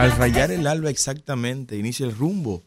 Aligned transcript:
Al 0.00 0.12
rayar 0.12 0.50
el 0.50 0.66
alba 0.66 0.88
exactamente, 0.88 1.76
inicia 1.76 2.06
el 2.06 2.16
rumbo 2.16 2.66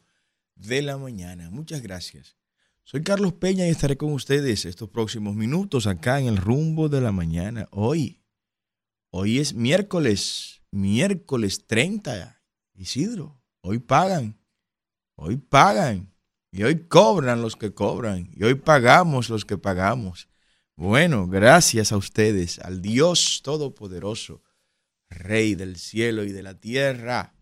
de 0.53 0.83
la 0.83 0.99
mañana. 0.99 1.49
Muchas 1.49 1.81
gracias. 1.81 2.37
Soy 2.83 3.01
Carlos 3.01 3.33
Peña 3.33 3.65
y 3.65 3.71
estaré 3.71 3.97
con 3.97 4.13
ustedes 4.13 4.65
estos 4.65 4.87
próximos 4.89 5.33
minutos 5.33 5.87
acá 5.87 6.19
en 6.19 6.27
el 6.27 6.37
rumbo 6.37 6.89
de 6.89 7.01
la 7.01 7.11
mañana. 7.11 7.67
Hoy, 7.71 8.21
hoy 9.09 9.39
es 9.39 9.55
miércoles, 9.55 10.61
miércoles 10.69 11.65
30, 11.65 12.39
Isidro. 12.75 13.41
Hoy 13.61 13.79
pagan, 13.79 14.37
hoy 15.15 15.37
pagan 15.37 16.13
y 16.51 16.61
hoy 16.61 16.87
cobran 16.87 17.41
los 17.41 17.55
que 17.55 17.73
cobran 17.73 18.29
y 18.31 18.43
hoy 18.43 18.53
pagamos 18.53 19.31
los 19.31 19.43
que 19.43 19.57
pagamos. 19.57 20.27
Bueno, 20.75 21.25
gracias 21.25 21.93
a 21.93 21.97
ustedes, 21.97 22.59
al 22.59 22.83
Dios 22.83 23.41
Todopoderoso, 23.43 24.43
Rey 25.13 25.55
del 25.55 25.77
cielo 25.77 26.23
y 26.23 26.31
de 26.31 26.43
la 26.43 26.55
tierra, 26.55 27.33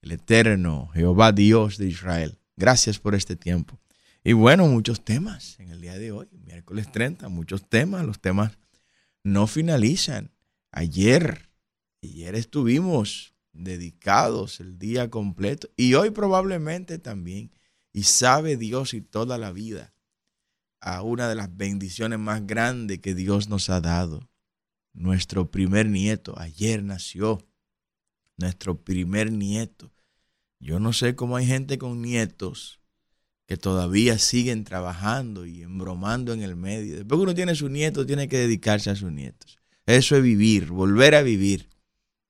el 0.00 0.12
eterno 0.12 0.90
Jehová 0.94 1.32
Dios 1.32 1.78
de 1.78 1.86
Israel. 1.86 2.38
Gracias 2.56 2.98
por 2.98 3.14
este 3.14 3.36
tiempo. 3.36 3.78
Y 4.24 4.34
bueno, 4.34 4.66
muchos 4.68 5.04
temas 5.04 5.58
en 5.58 5.70
el 5.70 5.80
día 5.80 5.98
de 5.98 6.12
hoy, 6.12 6.28
miércoles 6.44 6.90
30, 6.90 7.28
muchos 7.28 7.68
temas. 7.68 8.04
Los 8.04 8.20
temas 8.20 8.58
no 9.24 9.46
finalizan. 9.46 10.30
Ayer, 10.70 11.50
ayer 12.02 12.34
estuvimos 12.34 13.34
dedicados 13.52 14.60
el 14.60 14.78
día 14.78 15.10
completo 15.10 15.68
y 15.76 15.94
hoy 15.94 16.10
probablemente 16.10 16.98
también. 16.98 17.52
Y 17.92 18.04
sabe 18.04 18.56
Dios 18.56 18.94
y 18.94 19.02
toda 19.02 19.38
la 19.38 19.52
vida 19.52 19.92
a 20.80 21.02
una 21.02 21.28
de 21.28 21.34
las 21.34 21.56
bendiciones 21.56 22.18
más 22.18 22.46
grandes 22.46 22.98
que 23.00 23.14
Dios 23.14 23.48
nos 23.48 23.70
ha 23.70 23.80
dado. 23.80 24.28
Nuestro 24.94 25.50
primer 25.50 25.88
nieto, 25.88 26.38
ayer 26.38 26.82
nació 26.82 27.46
nuestro 28.36 28.82
primer 28.82 29.32
nieto. 29.32 29.92
Yo 30.60 30.80
no 30.80 30.92
sé 30.92 31.16
cómo 31.16 31.36
hay 31.36 31.46
gente 31.46 31.78
con 31.78 32.02
nietos 32.02 32.80
que 33.46 33.56
todavía 33.56 34.18
siguen 34.18 34.64
trabajando 34.64 35.46
y 35.46 35.62
embromando 35.62 36.32
en 36.32 36.42
el 36.42 36.56
medio. 36.56 36.96
Después 36.96 37.18
que 37.18 37.22
uno 37.22 37.34
tiene 37.34 37.54
su 37.54 37.68
nieto, 37.68 38.06
tiene 38.06 38.28
que 38.28 38.38
dedicarse 38.38 38.90
a 38.90 38.96
sus 38.96 39.10
nietos. 39.10 39.58
Eso 39.86 40.16
es 40.16 40.22
vivir, 40.22 40.66
volver 40.68 41.14
a 41.14 41.22
vivir. 41.22 41.68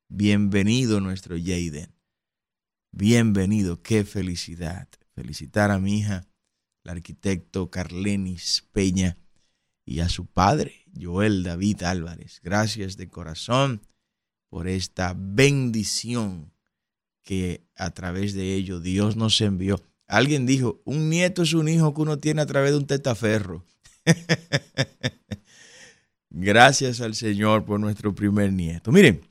Bienvenido 0.09 1.01
nuestro 1.01 1.37
Jaden. 1.37 1.95
Bienvenido, 2.93 3.83
qué 3.83 4.05
felicidad. 4.05 4.89
Felicitar 5.15 5.71
a 5.71 5.79
mi 5.79 5.99
hija, 5.99 6.27
el 6.85 6.91
arquitecto 6.91 7.71
Carlenis 7.71 8.69
Peña, 8.73 9.19
y 9.85 10.01
a 10.01 10.09
su 10.09 10.27
padre, 10.27 10.82
Joel 11.01 11.43
David 11.43 11.83
Álvarez. 11.83 12.41
Gracias 12.43 12.97
de 12.97 13.09
corazón 13.09 13.83
por 14.49 14.69
esta 14.69 15.15
bendición 15.17 16.53
que 17.23 17.67
a 17.77 17.91
través 17.91 18.35
de 18.35 18.55
ello 18.55 18.81
Dios 18.81 19.17
nos 19.17 19.41
envió. 19.41 19.81
Alguien 20.07 20.45
dijo, 20.45 20.83
un 20.85 21.09
nieto 21.09 21.43
es 21.43 21.55
un 21.55 21.69
hijo 21.69 21.95
que 21.95 22.03
uno 22.03 22.19
tiene 22.19 22.43
a 22.43 22.47
través 22.47 22.73
de 22.73 22.77
un 22.77 22.87
tetaferro. 22.87 23.65
Gracias 26.31 27.01
al 27.01 27.15
Señor 27.15 27.65
por 27.65 27.81
nuestro 27.81 28.15
primer 28.15 28.53
nieto. 28.53 28.93
Miren, 28.93 29.23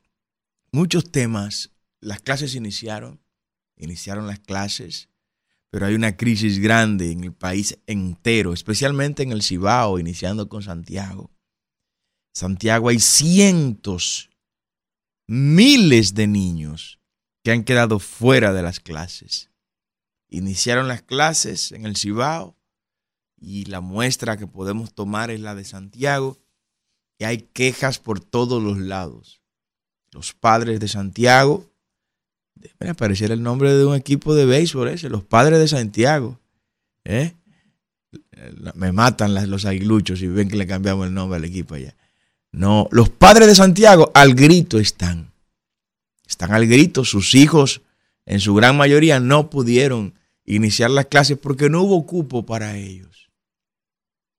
muchos 0.71 1.11
temas, 1.11 1.71
las 1.99 2.21
clases 2.21 2.55
iniciaron, 2.55 3.21
iniciaron 3.75 4.27
las 4.27 4.39
clases, 4.39 5.09
pero 5.69 5.85
hay 5.85 5.95
una 5.95 6.17
crisis 6.17 6.59
grande 6.59 7.11
en 7.11 7.23
el 7.23 7.33
país 7.33 7.77
entero, 7.87 8.53
especialmente 8.53 9.23
en 9.23 9.31
el 9.31 9.41
Cibao, 9.41 9.99
iniciando 9.99 10.49
con 10.49 10.63
Santiago. 10.63 11.31
Santiago 12.33 12.89
hay 12.89 12.99
cientos, 12.99 14.29
miles 15.27 16.13
de 16.13 16.27
niños 16.27 16.99
que 17.43 17.51
han 17.51 17.63
quedado 17.63 17.99
fuera 17.99 18.53
de 18.53 18.61
las 18.61 18.79
clases. 18.79 19.49
Iniciaron 20.29 20.87
las 20.87 21.01
clases 21.01 21.71
en 21.71 21.85
el 21.85 21.97
Cibao 21.97 22.55
y 23.39 23.65
la 23.65 23.81
muestra 23.81 24.37
que 24.37 24.47
podemos 24.47 24.93
tomar 24.93 25.31
es 25.31 25.41
la 25.41 25.55
de 25.55 25.65
Santiago 25.65 26.39
y 27.17 27.25
hay 27.25 27.39
quejas 27.39 27.99
por 27.99 28.19
todos 28.19 28.63
los 28.63 28.77
lados. 28.77 29.41
Los 30.11 30.33
padres 30.33 30.79
de 30.79 30.87
Santiago, 30.87 31.69
me 32.79 32.89
apareciera 32.89 33.33
el 33.33 33.43
nombre 33.43 33.73
de 33.73 33.85
un 33.85 33.95
equipo 33.95 34.35
de 34.35 34.45
béisbol 34.45 34.89
ese, 34.89 35.09
los 35.09 35.23
padres 35.23 35.59
de 35.59 35.67
Santiago. 35.67 36.39
¿eh? 37.03 37.33
Me 38.75 38.91
matan 38.91 39.49
los 39.49 39.65
aguiluchos 39.65 40.21
y 40.21 40.27
ven 40.27 40.49
que 40.49 40.57
le 40.57 40.67
cambiamos 40.67 41.07
el 41.07 41.13
nombre 41.13 41.37
al 41.37 41.45
equipo 41.45 41.75
allá. 41.75 41.95
No, 42.51 42.87
los 42.91 43.09
padres 43.09 43.47
de 43.47 43.55
Santiago 43.55 44.11
al 44.13 44.35
grito 44.35 44.79
están 44.79 45.31
están 46.27 46.53
al 46.53 46.65
grito. 46.65 47.05
Sus 47.05 47.35
hijos, 47.35 47.81
en 48.25 48.39
su 48.39 48.53
gran 48.55 48.77
mayoría, 48.77 49.19
no 49.19 49.49
pudieron 49.49 50.15
iniciar 50.45 50.89
las 50.89 51.05
clases 51.05 51.37
porque 51.37 51.69
no 51.69 51.83
hubo 51.83 52.05
cupo 52.05 52.45
para 52.45 52.77
ellos. 52.77 53.29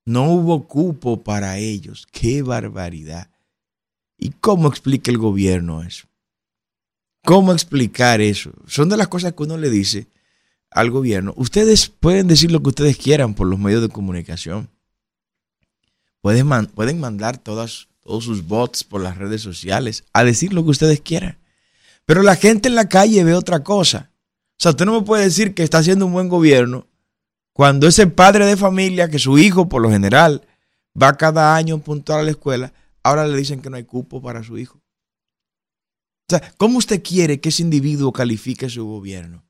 No 0.05 0.31
hubo 0.31 0.67
cupo 0.67 1.23
para 1.23 1.59
ellos. 1.59 2.07
¡Qué 2.11 2.43
barbaridad! 2.43 3.31
¿Y 4.19 4.31
cómo 4.31 4.69
explica 4.69 5.11
el 5.11 5.19
gobierno 5.19 5.83
eso? 5.83 6.07
¿Cómo 7.25 7.53
explicar 7.53 8.21
eso? 8.21 8.53
Son 8.67 8.89
de 8.89 8.97
las 8.97 9.09
cosas 9.09 9.33
que 9.33 9.43
uno 9.45 9.57
le 9.57 9.71
dice 9.71 10.09
al 10.71 10.91
gobierno. 10.91 11.35
Ustedes 11.37 11.89
pueden 11.89 12.27
decir 12.27 12.51
lo 12.51 12.63
que 12.63 12.71
ustedes 12.71 12.97
quieran 12.97 13.35
por 13.35 13.47
los 13.47 13.59
medios 13.59 13.83
de 13.83 13.89
comunicación. 13.89 14.69
Pueden, 16.21 16.47
mandar 17.01 17.39
todas, 17.39 17.89
todos 18.03 18.25
sus 18.25 18.47
bots 18.47 18.85
por 18.85 19.01
las 19.01 19.17
redes 19.17 19.43
sociales 19.43 20.05
a 20.13 20.25
decir 20.25 20.53
lo 20.53 20.65
que 20.65 20.71
ustedes 20.71 21.01
quieran. 21.01 21.39
Pero 22.05 22.23
la 22.23 22.37
gente 22.37 22.69
en 22.69 22.75
la 22.75 22.89
calle 22.89 23.25
ve 23.25 23.35
otra 23.35 23.63
cosa. 23.63 24.11
O 24.59 24.63
sea, 24.63 24.71
usted 24.73 24.85
no 24.85 25.01
me 25.01 25.07
puede 25.07 25.25
decir 25.25 25.55
que 25.55 25.63
está 25.63 25.79
haciendo 25.79 26.07
un 26.07 26.13
buen 26.13 26.29
gobierno 26.29 26.87
cuando 27.53 27.87
ese 27.87 28.07
padre 28.07 28.47
de 28.47 28.57
familia, 28.57 29.09
que 29.09 29.19
su 29.19 29.39
hijo 29.39 29.69
por 29.69 29.83
lo 29.83 29.91
general 29.91 30.47
va 31.01 31.17
cada 31.17 31.55
año 31.55 31.79
puntual 31.79 32.21
a 32.21 32.23
la 32.23 32.31
escuela, 32.31 32.73
ahora 33.03 33.27
le 33.27 33.37
dicen 33.37 33.61
que 33.61 33.71
no 33.71 33.77
hay 33.77 33.85
cupo 33.85 34.23
para 34.23 34.43
su 34.43 34.59
hijo. 34.59 34.79
O 36.31 36.37
sea, 36.37 36.55
¿cómo 36.57 36.79
usted 36.79 37.03
quiere 37.03 37.41
que 37.41 37.51
ese 37.51 37.63
individuo 37.63 38.13
califique 38.13 38.71
su 38.71 38.87
gobierno? 38.87 39.45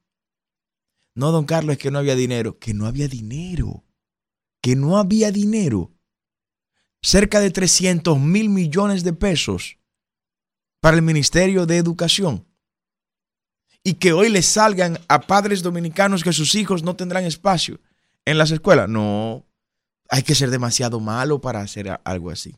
No, 1.14 1.30
don 1.30 1.44
Carlos, 1.44 1.74
es 1.74 1.78
que 1.78 1.90
no 1.90 1.98
había 1.98 2.16
dinero. 2.16 2.58
Que 2.58 2.74
no 2.74 2.86
había 2.86 3.06
dinero. 3.06 3.84
Que 4.60 4.74
no 4.74 4.96
había 4.96 5.30
dinero. 5.30 5.92
Cerca 7.02 7.40
de 7.40 7.50
300 7.50 8.18
mil 8.18 8.48
millones 8.48 9.02
de 9.02 9.12
pesos 9.12 9.78
para 10.80 10.96
el 10.96 11.02
Ministerio 11.02 11.66
de 11.66 11.76
Educación. 11.76 12.46
Y 13.84 13.94
que 13.94 14.12
hoy 14.12 14.28
le 14.28 14.42
salgan 14.42 14.98
a 15.08 15.20
padres 15.22 15.62
dominicanos 15.62 16.22
que 16.22 16.32
sus 16.32 16.54
hijos 16.54 16.84
no 16.84 16.94
tendrán 16.94 17.24
espacio 17.24 17.80
en 18.24 18.38
las 18.38 18.52
escuelas. 18.52 18.88
No, 18.88 19.44
hay 20.08 20.22
que 20.22 20.34
ser 20.34 20.50
demasiado 20.50 21.00
malo 21.00 21.40
para 21.40 21.60
hacer 21.60 22.00
algo 22.04 22.30
así. 22.30 22.54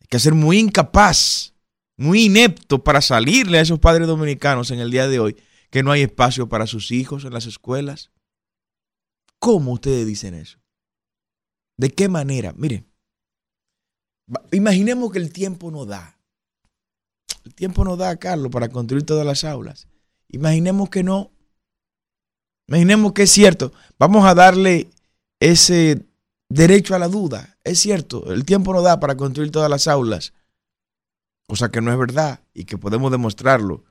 Hay 0.00 0.06
que 0.08 0.20
ser 0.20 0.34
muy 0.34 0.58
incapaz, 0.58 1.54
muy 1.96 2.26
inepto 2.26 2.84
para 2.84 3.00
salirle 3.00 3.58
a 3.58 3.62
esos 3.62 3.80
padres 3.80 4.06
dominicanos 4.06 4.70
en 4.70 4.78
el 4.80 4.90
día 4.90 5.08
de 5.08 5.18
hoy 5.18 5.36
que 5.70 5.82
no 5.82 5.90
hay 5.90 6.02
espacio 6.02 6.48
para 6.48 6.68
sus 6.68 6.92
hijos 6.92 7.24
en 7.24 7.32
las 7.32 7.46
escuelas. 7.46 8.12
¿Cómo 9.40 9.72
ustedes 9.72 10.06
dicen 10.06 10.34
eso? 10.34 10.63
¿De 11.76 11.90
qué 11.90 12.08
manera? 12.08 12.52
Miren, 12.56 12.86
imaginemos 14.52 15.10
que 15.12 15.18
el 15.18 15.32
tiempo 15.32 15.70
no 15.70 15.84
da 15.84 16.14
el 17.44 17.54
tiempo 17.54 17.84
no 17.84 17.96
da, 17.96 18.16
Carlos, 18.16 18.50
para 18.50 18.68
construir 18.68 19.04
todas 19.04 19.26
las 19.26 19.44
aulas. 19.44 19.86
Imaginemos 20.28 20.88
que 20.88 21.02
no. 21.02 21.30
Imaginemos 22.66 23.12
que 23.12 23.24
es 23.24 23.30
cierto. 23.30 23.72
Vamos 23.98 24.24
a 24.24 24.34
darle 24.34 24.90
ese 25.40 26.06
derecho 26.48 26.94
a 26.94 26.98
la 26.98 27.08
duda. 27.08 27.58
Es 27.62 27.78
cierto, 27.78 28.32
el 28.32 28.44
tiempo 28.44 28.72
no 28.72 28.82
da 28.82 28.98
para 28.98 29.16
construir 29.16 29.50
todas 29.50 29.70
las 29.70 29.86
aulas. 29.86 30.32
Cosa 31.46 31.70
que 31.70 31.82
no 31.82 31.92
es 31.92 31.98
verdad 31.98 32.40
y 32.54 32.64
que 32.64 32.78
podemos 32.78 33.10
demostrarlo 33.12 33.84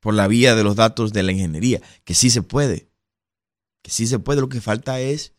por 0.00 0.14
la 0.14 0.26
vía 0.26 0.56
de 0.56 0.64
los 0.64 0.74
datos 0.74 1.12
de 1.12 1.22
la 1.22 1.30
ingeniería, 1.30 1.80
que 2.04 2.14
sí 2.14 2.30
se 2.30 2.42
puede. 2.42 2.90
Que 3.82 3.92
sí 3.92 4.08
se 4.08 4.18
puede. 4.18 4.40
Lo 4.40 4.48
que 4.48 4.60
falta 4.60 4.98
es 5.00 5.32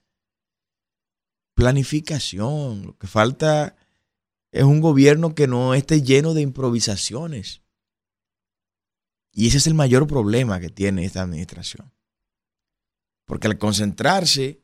planificación. 1.62 2.88
Lo 2.88 2.98
que 2.98 3.06
falta 3.06 3.76
es 4.52 4.64
un 4.64 4.82
gobierno 4.82 5.36
que 5.36 5.48
no 5.48 5.76
esté 5.76 6.02
lleno 6.02 6.34
de 6.34 6.42
improvisaciones. 6.42 7.62
Y 9.32 9.48
ese 9.48 9.58
es 9.58 9.68
el 9.68 9.76
mayor 9.76 10.08
problema 10.08 10.60
que 10.60 10.70
tiene 10.70 11.06
esta 11.06 11.22
administración. 11.22 11.94
Porque 13.26 13.46
al 13.46 13.60
concentrarse 13.60 14.64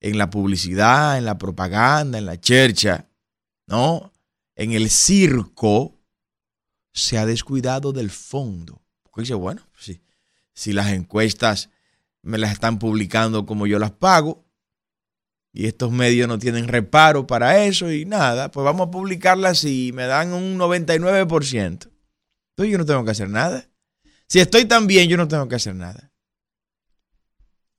en 0.00 0.18
la 0.18 0.30
publicidad, 0.30 1.18
en 1.18 1.24
la 1.24 1.36
propaganda, 1.36 2.16
en 2.16 2.26
la 2.26 2.40
chercha, 2.40 3.08
¿no? 3.66 4.12
En 4.54 4.70
el 4.70 4.88
circo, 4.88 5.98
se 6.92 7.18
ha 7.18 7.26
descuidado 7.26 7.92
del 7.92 8.10
fondo. 8.10 8.84
Porque 9.02 9.22
dice, 9.22 9.34
bueno, 9.34 9.62
si, 9.76 10.00
si 10.54 10.72
las 10.72 10.92
encuestas 10.92 11.70
me 12.22 12.38
las 12.38 12.52
están 12.52 12.78
publicando 12.78 13.46
como 13.46 13.66
yo 13.66 13.80
las 13.80 13.90
pago, 13.90 14.45
y 15.56 15.66
estos 15.66 15.90
medios 15.90 16.28
no 16.28 16.38
tienen 16.38 16.68
reparo 16.68 17.26
para 17.26 17.64
eso 17.64 17.90
y 17.90 18.04
nada, 18.04 18.50
pues 18.50 18.62
vamos 18.62 18.88
a 18.88 18.90
publicarlas 18.90 19.64
y 19.64 19.90
me 19.94 20.04
dan 20.04 20.34
un 20.34 20.58
99%. 20.58 21.62
Entonces 21.62 21.92
yo 22.58 22.76
no 22.76 22.84
tengo 22.84 23.06
que 23.06 23.10
hacer 23.10 23.30
nada. 23.30 23.66
Si 24.28 24.38
estoy 24.38 24.66
tan 24.66 24.86
bien, 24.86 25.08
yo 25.08 25.16
no 25.16 25.28
tengo 25.28 25.48
que 25.48 25.54
hacer 25.54 25.74
nada. 25.74 26.12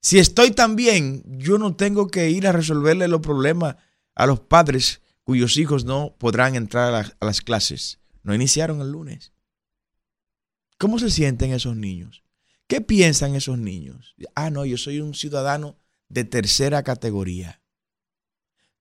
Si 0.02 0.18
estoy 0.18 0.50
tan 0.52 0.76
bien, 0.76 1.22
yo 1.38 1.60
no 1.60 1.76
tengo 1.76 2.08
que 2.08 2.32
ir 2.32 2.48
a 2.48 2.52
resolverle 2.52 3.08
los 3.08 3.22
problemas 3.22 3.76
a 4.16 4.26
los 4.26 4.40
padres 4.40 5.02
cuyos 5.24 5.56
hijos 5.58 5.86
no 5.86 6.16
podrán 6.18 6.56
entrar 6.56 6.96
a, 6.96 7.26
las 7.26 7.42
clases. 7.42 8.00
No 8.24 8.34
iniciaron 8.34 8.82
el 8.82 8.92
lunes. 8.92 9.34
¿Cómo 10.80 10.98
se 10.98 11.12
sienten 11.12 11.52
esos 11.52 11.76
niños? 11.76 12.24
¿Qué 12.66 12.82
piensan 12.82 13.36
esos 13.36 13.60
niños? 13.60 14.16
Ah, 14.34 14.50
no, 14.50 14.66
yo 14.66 14.78
soy 14.78 15.00
un 15.00 15.14
ciudadano 15.14 15.78
de 16.10 16.24
tercera 16.24 16.82
categoría. 16.82 17.62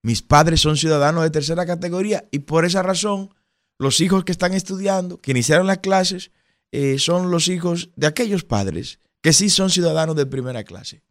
Mis 0.03 0.23
padres 0.23 0.61
son 0.61 0.77
ciudadanos 0.77 1.23
de 1.23 1.31
tercera 1.31 1.67
categoría 1.67 2.29
y 2.31 2.41
por 2.41 2.65
esa 2.65 2.83
razón 2.83 3.31
los 3.79 4.01
hijos 4.01 4.25
que 4.25 4.33
están 4.33 4.55
estudiando, 4.55 5.21
que 5.21 5.33
iniciaron 5.33 5.67
las 5.67 5.79
clases, 5.79 6.31
eh, 6.73 6.99
son 6.99 7.31
los 7.31 7.49
hijos 7.49 7.91
de 7.97 8.07
aquellos 8.07 8.45
padres 8.45 9.01
que 9.21 9.33
sí 9.33 9.51
son 9.51 9.71
ciudadanos 9.71 10.17
de 10.17 10.27
primera 10.27 10.65
clase. 10.65 11.03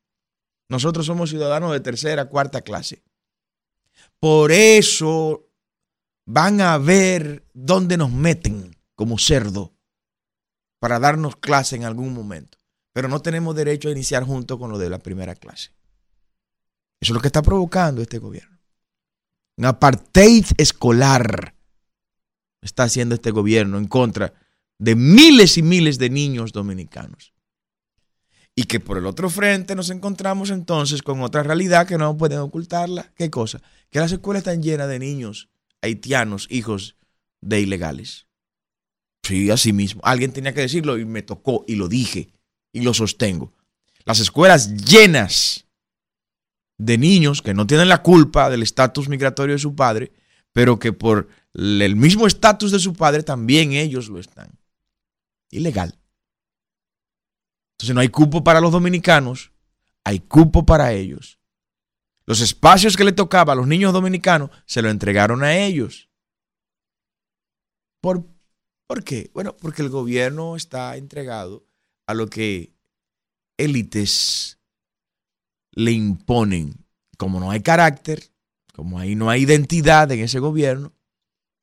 Nosotros 0.70 1.06
somos 1.06 1.30
ciudadanos 1.30 1.72
de 1.74 1.80
tercera, 1.80 2.26
cuarta 2.26 2.62
clase. 2.62 3.04
Por 4.20 4.52
eso 4.52 5.50
van 6.26 6.62
a 6.62 6.78
ver 6.78 7.46
dónde 7.54 7.98
nos 7.98 8.12
meten 8.12 8.76
como 8.96 9.18
cerdo 9.20 9.74
para 10.80 11.00
darnos 11.00 11.36
clase 11.36 11.76
en 11.76 11.84
algún 11.84 12.14
momento. 12.14 12.58
Pero 12.94 13.08
no 13.08 13.22
tenemos 13.22 13.56
derecho 13.56 13.90
a 13.90 13.92
iniciar 13.92 14.24
junto 14.24 14.58
con 14.58 14.72
lo 14.72 14.78
de 14.78 14.90
la 14.90 15.00
primera 15.00 15.36
clase. 15.36 15.72
Eso 17.00 17.12
es 17.12 17.16
lo 17.16 17.20
que 17.20 17.28
está 17.28 17.42
provocando 17.42 18.02
este 18.02 18.20
gobierno. 18.20 18.55
Un 19.58 19.66
apartheid 19.66 20.46
escolar 20.58 21.56
está 22.62 22.84
haciendo 22.84 23.16
este 23.16 23.32
gobierno 23.32 23.78
en 23.78 23.88
contra 23.88 24.34
de 24.78 24.96
miles 24.96 25.58
y 25.58 25.62
miles 25.62 25.98
de 25.98 26.10
niños 26.10 26.52
dominicanos. 26.52 27.34
Y 28.56 28.64
que 28.64 28.80
por 28.80 28.98
el 28.98 29.06
otro 29.06 29.30
frente 29.30 29.76
nos 29.76 29.90
encontramos 29.90 30.50
entonces 30.50 31.02
con 31.02 31.22
otra 31.22 31.44
realidad 31.44 31.88
que 31.88 31.98
no 31.98 32.18
pueden 32.18 32.40
ocultarla. 32.40 33.14
¿Qué 33.16 33.30
cosa? 33.30 33.62
Que 33.90 34.00
las 34.00 34.12
escuelas 34.12 34.42
están 34.42 34.64
llenas 34.64 34.88
de 34.88 35.00
niños 35.00 35.50
haitianos, 35.82 36.48
hijos 36.50 36.96
de 37.42 37.62
ilegales. 37.62 38.28
Sí, 39.24 39.50
así 39.50 39.74
mismo. 39.74 40.02
Alguien 40.04 40.32
tenía 40.32 40.54
que 40.54 40.62
decirlo 40.62 40.98
y 40.98 41.06
me 41.06 41.22
tocó 41.22 41.64
y 41.68 41.76
lo 41.76 41.88
dije 41.88 42.30
y 42.72 42.82
lo 42.82 42.94
sostengo. 42.94 43.54
Las 44.04 44.20
escuelas 44.20 44.76
llenas 44.76 45.65
de 46.78 46.98
niños 46.98 47.42
que 47.42 47.54
no 47.54 47.68
tienen 47.68 47.90
la 47.90 48.02
culpa 48.02 48.50
del 48.50 48.64
estatus 48.64 49.08
migratorio 49.10 49.56
de 49.56 49.60
su 49.60 49.76
padre, 49.76 50.12
pero 50.52 50.80
que 50.80 50.94
por 50.94 51.28
el 51.54 51.96
mismo 51.96 52.28
estatus 52.28 52.72
de 52.72 52.80
su 52.80 52.94
padre 52.94 53.24
también 53.24 53.74
ellos 53.74 54.10
lo 54.10 54.20
están. 54.20 54.60
Ilegal. 55.52 55.98
Entonces 57.76 57.94
no 57.94 58.02
hay 58.02 58.10
cupo 58.10 58.44
para 58.44 58.62
los 58.62 58.72
dominicanos, 58.72 59.52
hay 60.04 60.20
cupo 60.20 60.66
para 60.66 60.94
ellos. 60.94 61.40
Los 62.26 62.42
espacios 62.42 62.98
que 62.98 63.04
le 63.04 63.12
tocaba 63.12 63.54
a 63.54 63.56
los 63.56 63.68
niños 63.68 63.94
dominicanos 63.94 64.50
se 64.66 64.82
lo 64.82 64.90
entregaron 64.90 65.44
a 65.44 65.58
ellos. 65.58 66.10
¿Por, 68.02 68.26
¿Por 68.88 69.04
qué? 69.04 69.30
Bueno, 69.34 69.56
porque 69.58 69.82
el 69.82 69.90
gobierno 69.90 70.56
está 70.56 70.96
entregado 70.98 71.68
a 72.08 72.14
lo 72.14 72.28
que 72.28 72.74
élites 73.58 74.55
le 75.76 75.92
imponen. 75.92 76.86
Como 77.18 77.40
no 77.40 77.52
hay 77.52 77.62
carácter, 77.62 78.32
como 78.74 79.00
ahí 79.00 79.16
no 79.16 79.30
hay 79.30 79.44
identidad 79.44 80.12
en 80.12 80.22
ese 80.22 80.40
gobierno, 80.40 80.94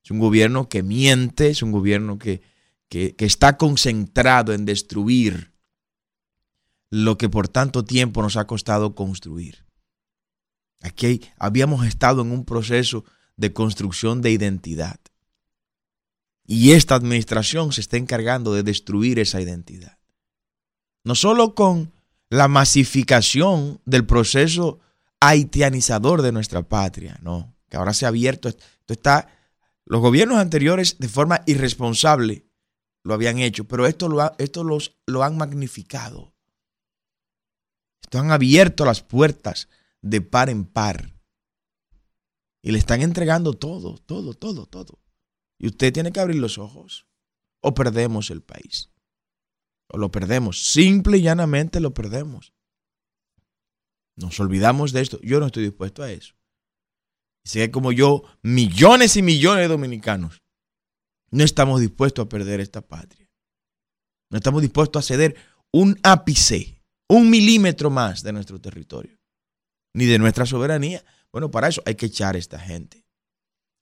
es 0.03 0.11
un 0.11 0.19
gobierno 0.19 0.67
que 0.67 0.83
miente, 0.83 1.49
es 1.49 1.61
un 1.61 1.71
gobierno 1.71 2.17
que, 2.17 2.41
que, 2.89 3.15
está 3.19 3.57
concentrado 3.57 4.53
en 4.53 4.65
destruir 4.65 5.53
lo 6.89 7.17
que 7.17 7.29
por 7.29 7.47
tanto 7.47 7.85
tiempo 7.85 8.21
nos 8.21 8.35
ha 8.35 8.45
costado 8.45 8.95
construir. 8.95 9.65
Aquí 10.81 11.21
habíamos 11.37 11.85
estado 11.87 12.21
en 12.21 12.31
un 12.31 12.45
proceso 12.45 13.05
de 13.37 13.53
construcción 13.53 14.21
de 14.21 14.31
identidad. 14.31 14.99
Y 16.45 16.71
esta 16.71 16.95
administración 16.95 17.71
se 17.71 17.81
está 17.81 17.97
encargando 17.97 18.53
de 18.53 18.63
destruir 18.63 19.17
esa 19.19 19.39
identidad. 19.39 19.97
No 21.05 21.15
solo 21.15 21.55
con 21.55 21.93
la 22.33 22.47
masificación 22.47 23.81
del 23.85 24.05
proceso 24.05 24.79
haitianizador 25.19 26.21
de 26.21 26.31
nuestra 26.31 26.63
patria, 26.67 27.19
no, 27.21 27.55
que 27.69 27.77
ahora 27.77 27.93
se 27.93 28.05
ha 28.05 28.09
abierto, 28.09 28.49
esto 28.49 28.63
está, 28.87 29.27
los 29.85 30.01
gobiernos 30.01 30.37
anteriores 30.37 30.97
de 30.99 31.07
forma 31.07 31.41
irresponsable 31.45 32.45
lo 33.03 33.13
habían 33.13 33.39
hecho, 33.39 33.65
pero 33.65 33.85
esto 33.85 34.07
lo, 34.07 34.31
esto 34.37 34.63
los, 34.63 34.97
lo 35.05 35.23
han 35.23 35.37
magnificado 35.37 36.33
han 38.19 38.31
abierto 38.31 38.85
las 38.85 39.01
puertas 39.01 39.69
de 40.01 40.21
par 40.21 40.49
en 40.49 40.65
par. 40.65 41.13
Y 42.61 42.71
le 42.71 42.77
están 42.77 43.01
entregando 43.01 43.53
todo, 43.53 43.97
todo, 43.97 44.33
todo, 44.33 44.65
todo. 44.65 44.99
Y 45.57 45.67
usted 45.67 45.91
tiene 45.91 46.11
que 46.11 46.19
abrir 46.19 46.39
los 46.39 46.57
ojos. 46.57 47.07
O 47.61 47.73
perdemos 47.73 48.29
el 48.29 48.41
país. 48.41 48.89
Lo 49.93 50.11
perdemos. 50.11 50.63
Simple 50.63 51.17
y 51.17 51.21
llanamente 51.21 51.79
lo 51.79 51.93
perdemos. 51.93 52.53
Nos 54.15 54.39
olvidamos 54.39 54.91
de 54.91 55.01
esto. 55.01 55.19
Yo 55.21 55.39
no 55.39 55.47
estoy 55.47 55.63
dispuesto 55.63 56.03
a 56.03 56.11
eso. 56.11 56.35
Y 57.45 57.49
sé 57.49 57.59
que 57.59 57.71
como 57.71 57.91
yo, 57.91 58.23
millones 58.41 59.17
y 59.17 59.21
millones 59.21 59.63
de 59.63 59.67
dominicanos, 59.67 60.41
no 61.31 61.43
estamos 61.43 61.81
dispuestos 61.81 62.25
a 62.25 62.29
perder 62.29 62.59
esta 62.59 62.81
patria. 62.81 63.29
No 64.29 64.37
estamos 64.37 64.61
dispuestos 64.61 65.03
a 65.03 65.07
ceder 65.07 65.35
un 65.71 65.99
ápice 66.03 66.83
un 67.13 67.29
milímetro 67.29 67.89
más 67.89 68.23
de 68.23 68.33
nuestro 68.33 68.59
territorio, 68.59 69.17
ni 69.93 70.05
de 70.05 70.19
nuestra 70.19 70.45
soberanía. 70.45 71.03
Bueno, 71.31 71.51
para 71.51 71.67
eso 71.67 71.81
hay 71.85 71.95
que 71.95 72.07
echar 72.07 72.35
a 72.35 72.39
esta 72.39 72.59
gente 72.59 73.05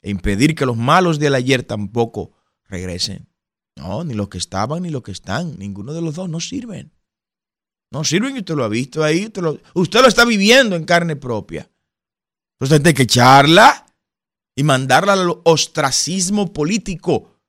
e 0.01 0.09
impedir 0.09 0.55
que 0.55 0.65
los 0.65 0.77
malos 0.77 1.19
del 1.19 1.35
ayer 1.35 1.63
tampoco 1.63 2.33
regresen. 2.65 3.29
No, 3.77 4.03
ni 4.03 4.13
los 4.13 4.29
que 4.29 4.37
estaban 4.37 4.83
ni 4.83 4.89
los 4.89 5.03
que 5.03 5.11
están, 5.11 5.57
ninguno 5.57 5.93
de 5.93 6.01
los 6.01 6.15
dos 6.15 6.29
no 6.29 6.39
sirven. 6.39 6.91
No 7.91 8.03
sirven 8.03 8.35
y 8.35 8.39
usted 8.39 8.55
lo 8.55 8.63
ha 8.63 8.69
visto 8.69 9.03
ahí, 9.03 9.25
usted 9.25 9.41
lo, 9.41 9.59
usted 9.73 10.01
lo 10.01 10.07
está 10.07 10.25
viviendo 10.25 10.75
en 10.75 10.85
carne 10.85 11.15
propia. 11.15 11.69
Entonces 12.59 12.85
hay 12.85 12.93
que 12.93 13.03
echarla 13.03 13.85
y 14.55 14.63
mandarla 14.63 15.13
al 15.13 15.41
ostracismo 15.43 16.53
político, 16.53 17.39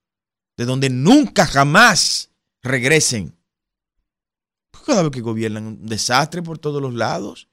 de 0.57 0.65
donde 0.65 0.91
nunca 0.91 1.47
jamás 1.47 2.31
regresen 2.63 3.37
cada 4.85 5.03
vez 5.03 5.13
que 5.13 5.21
gobiernan 5.21 5.67
un 5.67 5.87
desastre 5.87 6.43
por 6.43 6.59
todos 6.59 6.83
los 6.83 6.95
lados. 6.95 7.49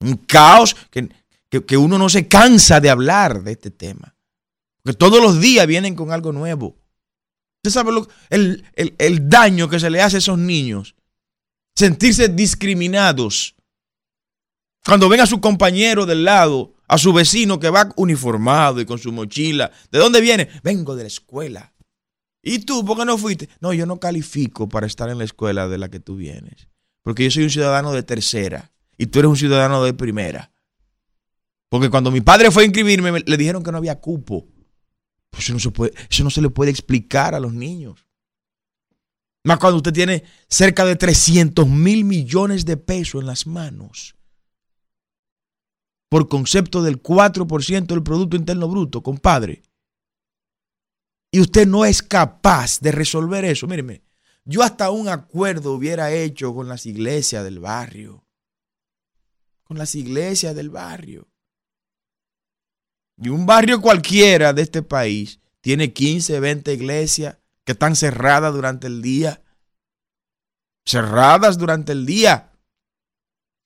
Un 0.00 0.16
caos 0.16 0.76
que, 0.90 1.08
que, 1.48 1.76
uno 1.76 1.98
no 1.98 2.08
se 2.08 2.28
cansa 2.28 2.80
de 2.80 2.90
hablar 2.90 3.42
de 3.42 3.52
este 3.52 3.70
tema. 3.70 4.14
Porque 4.82 4.98
todos 4.98 5.22
los 5.22 5.40
días 5.40 5.66
vienen 5.66 5.94
con 5.94 6.12
algo 6.12 6.32
nuevo. 6.32 6.76
Usted 7.64 7.80
sabe 7.80 7.92
el, 8.28 8.62
el 8.76 9.28
daño 9.30 9.70
que 9.70 9.80
se 9.80 9.88
le 9.88 10.02
hace 10.02 10.16
a 10.16 10.18
esos 10.18 10.38
niños. 10.38 10.94
Sentirse 11.74 12.28
discriminados. 12.28 13.54
Cuando 14.84 15.08
ven 15.08 15.20
a 15.20 15.26
su 15.26 15.40
compañero 15.40 16.04
del 16.04 16.24
lado, 16.24 16.74
a 16.88 16.98
su 16.98 17.14
vecino 17.14 17.58
que 17.58 17.70
va 17.70 17.90
uniformado 17.96 18.82
y 18.82 18.84
con 18.84 18.98
su 18.98 19.12
mochila. 19.12 19.72
¿De 19.90 19.98
dónde 19.98 20.20
viene? 20.20 20.50
Vengo 20.62 20.94
de 20.94 21.04
la 21.04 21.06
escuela. 21.06 21.72
¿Y 22.42 22.58
tú 22.58 22.84
por 22.84 22.98
qué 22.98 23.06
no 23.06 23.16
fuiste? 23.16 23.48
No, 23.60 23.72
yo 23.72 23.86
no 23.86 23.98
califico 23.98 24.68
para 24.68 24.86
estar 24.86 25.08
en 25.08 25.16
la 25.16 25.24
escuela 25.24 25.66
de 25.66 25.78
la 25.78 25.88
que 25.88 26.00
tú 26.00 26.16
vienes. 26.16 26.68
Porque 27.02 27.24
yo 27.24 27.30
soy 27.30 27.44
un 27.44 27.50
ciudadano 27.50 27.92
de 27.92 28.02
tercera 28.02 28.72
y 28.98 29.06
tú 29.06 29.20
eres 29.20 29.30
un 29.30 29.38
ciudadano 29.38 29.82
de 29.82 29.94
primera. 29.94 30.52
Porque 31.70 31.88
cuando 31.88 32.10
mi 32.10 32.20
padre 32.20 32.50
fue 32.50 32.64
a 32.64 32.66
inscribirme, 32.66 33.22
le 33.24 33.36
dijeron 33.38 33.62
que 33.62 33.72
no 33.72 33.78
había 33.78 33.98
cupo. 34.00 34.46
Pues 35.34 35.44
eso 35.44 35.52
no 35.52 35.58
se, 35.60 35.70
puede, 35.70 35.92
eso 36.08 36.24
no 36.24 36.30
se 36.30 36.40
le 36.40 36.50
puede 36.50 36.70
explicar 36.70 37.34
a 37.34 37.40
los 37.40 37.52
niños. 37.52 38.06
Más 39.44 39.58
cuando 39.58 39.76
usted 39.76 39.92
tiene 39.92 40.24
cerca 40.48 40.84
de 40.84 40.96
300 40.96 41.68
mil 41.68 42.04
millones 42.04 42.64
de 42.64 42.76
pesos 42.76 43.20
en 43.20 43.26
las 43.26 43.46
manos. 43.46 44.14
Por 46.08 46.28
concepto 46.28 46.82
del 46.82 47.02
4% 47.02 47.86
del 47.86 48.02
Producto 48.02 48.36
Interno 48.36 48.68
Bruto, 48.68 49.02
compadre 49.02 49.62
y 51.34 51.40
usted 51.40 51.66
no 51.66 51.84
es 51.84 52.00
capaz 52.00 52.78
de 52.78 52.92
resolver 52.92 53.44
eso, 53.44 53.66
míreme, 53.66 54.04
yo 54.44 54.62
hasta 54.62 54.92
un 54.92 55.08
acuerdo 55.08 55.72
hubiera 55.72 56.12
hecho 56.12 56.54
con 56.54 56.68
las 56.68 56.86
iglesias 56.86 57.42
del 57.42 57.58
barrio. 57.58 58.24
Con 59.64 59.76
las 59.76 59.96
iglesias 59.96 60.54
del 60.54 60.70
barrio. 60.70 61.26
Y 63.16 63.28
un 63.28 63.46
barrio 63.46 63.80
cualquiera 63.80 64.52
de 64.52 64.62
este 64.62 64.82
país 64.82 65.40
tiene 65.60 65.92
15, 65.92 66.40
20 66.40 66.72
iglesias 66.72 67.38
que 67.64 67.72
están 67.72 67.96
cerradas 67.96 68.52
durante 68.52 68.86
el 68.86 69.02
día. 69.02 69.42
Cerradas 70.86 71.58
durante 71.58 71.92
el 71.92 72.04
día. 72.04 72.52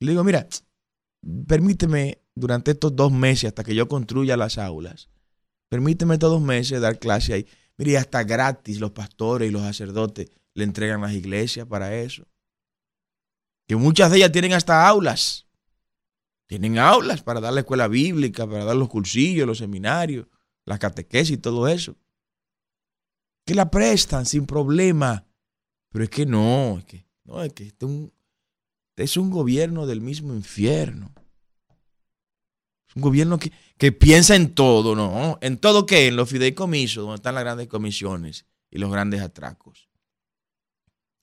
Le 0.01 0.11
digo, 0.13 0.23
mira, 0.23 0.47
permíteme 1.47 2.23
durante 2.35 2.73
estos 2.73 2.95
dos 2.95 3.11
meses 3.11 3.49
hasta 3.49 3.65
que 3.65 3.75
yo 3.75 3.89
construya 3.89 4.37
las 4.37 4.59
aulas 4.59 5.09
Permíteme 5.69 6.19
todos 6.19 6.41
los 6.41 6.43
meses 6.43 6.81
dar 6.81 6.99
clase 6.99 7.35
ahí. 7.35 7.47
Mire, 7.77 7.99
hasta 7.99 8.25
gratis 8.25 8.81
los 8.81 8.91
pastores 8.93 9.49
y 9.49 9.53
los 9.53 9.63
sacerdotes 9.63 10.31
le 10.55 10.65
entregan 10.65 11.03
las 11.03 11.13
iglesias 11.13 11.67
para 11.67 11.95
eso. 11.95 12.27
Que 13.67 13.77
muchas 13.77 14.11
de 14.11 14.19
ellas 14.19 14.33
tienen 14.33 14.55
hasta 14.55 14.89
aulas. 14.89 15.47
Tienen 16.49 16.79
aulas 16.79 17.23
para 17.23 17.41
dar 17.41 17.53
la 17.53 17.61
escuela 17.61 17.89
bíblica, 17.89 18.47
para 18.47 18.65
dar 18.65 18.75
los 18.75 18.89
cursillos, 18.89 19.47
los 19.47 19.59
seminarios, 19.59 20.27
las 20.65 20.79
catequesis 20.79 21.37
y 21.37 21.39
todo 21.39 21.69
eso. 21.69 21.95
Que 23.45 23.55
la 23.55 23.71
prestan 23.71 24.25
sin 24.25 24.47
problema. 24.47 25.27
Pero 25.91 26.05
es 26.05 26.11
que 26.11 26.25
no, 26.25 26.79
es 26.79 26.85
que, 26.87 27.07
no, 27.25 27.43
es 27.43 27.53
que 27.53 27.65
este 27.65 27.85
es 27.85 27.91
un, 27.91 28.13
es 28.97 29.17
un 29.19 29.31
gobierno 29.31 29.87
del 29.87 30.01
mismo 30.01 30.33
infierno. 30.33 31.13
Es 32.89 32.97
un 32.97 33.03
gobierno 33.03 33.39
que, 33.39 33.53
que 33.77 33.93
piensa 33.93 34.35
en 34.35 34.55
todo, 34.55 34.97
¿no? 34.97 35.39
¿En 35.43 35.59
todo 35.59 35.85
qué? 35.85 36.07
En 36.07 36.17
los 36.17 36.31
fideicomisos, 36.31 37.03
donde 37.03 37.17
están 37.17 37.35
las 37.35 37.45
grandes 37.45 37.69
comisiones 37.69 38.47
y 38.71 38.79
los 38.79 38.91
grandes 38.91 39.21
atracos. 39.21 39.91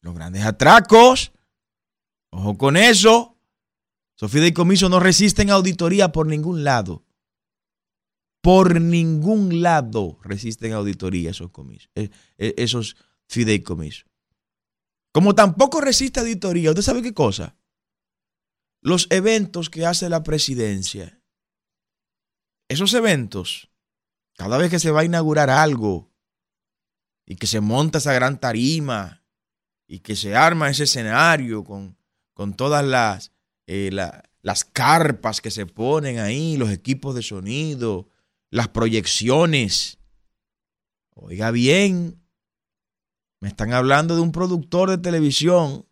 Los 0.02 0.14
grandes 0.14 0.44
atracos, 0.46 1.32
ojo 2.30 2.60
con 2.60 2.78
eso, 2.78 3.35
esos 4.16 4.32
fideicomisos 4.32 4.90
no 4.90 5.00
resisten 5.00 5.50
auditoría 5.50 6.12
por 6.12 6.28
ningún 6.28 6.64
lado. 6.64 7.04
Por 8.42 8.80
ningún 8.80 9.62
lado 9.62 10.20
resisten 10.22 10.74
auditoría 10.74 11.32
esos, 11.32 11.52
comisos, 11.52 11.90
eh, 11.96 12.10
eh, 12.38 12.54
esos 12.58 12.96
fideicomisos. 13.28 14.06
Como 15.12 15.34
tampoco 15.34 15.82
resiste 15.82 16.20
auditoría, 16.20 16.70
¿usted 16.70 16.84
sabe 16.84 17.02
qué 17.02 17.14
cosa? 17.14 17.58
Los 18.82 19.08
eventos 19.10 19.70
que 19.70 19.86
hace 19.86 20.10
la 20.10 20.24
presidencia. 20.24 21.22
Esos 22.70 22.94
eventos, 22.94 23.72
cada 24.38 24.58
vez 24.58 24.70
que 24.70 24.80
se 24.80 24.92
va 24.92 25.02
a 25.02 25.06
inaugurar 25.06 25.50
algo 25.50 26.12
y 27.26 27.36
que 27.36 27.48
se 27.48 27.62
monta 27.62 27.98
esa 27.98 28.14
gran 28.14 28.40
tarima 28.40 29.24
y 29.88 30.00
que 30.00 30.16
se 30.16 30.36
arma 30.36 30.70
ese 30.70 30.84
escenario 30.84 31.64
con, 31.64 31.98
con 32.34 32.56
todas 32.56 32.86
las, 32.86 33.35
eh, 33.68 33.90
las 34.42 34.66
carpas 34.66 35.42
que 35.42 35.52
se 35.52 35.66
ponen 35.66 36.20
ahí, 36.20 36.58
los 36.58 36.70
equipos 36.70 37.16
de 37.16 37.24
sonido, 37.24 38.10
las 38.50 38.68
proyecciones. 38.70 40.00
Oiga 41.16 41.52
bien, 41.52 42.22
me 43.40 43.48
están 43.48 43.74
hablando 43.74 44.16
de 44.16 44.22
un 44.22 44.32
productor 44.32 44.90
de 44.90 44.98
televisión 44.98 45.86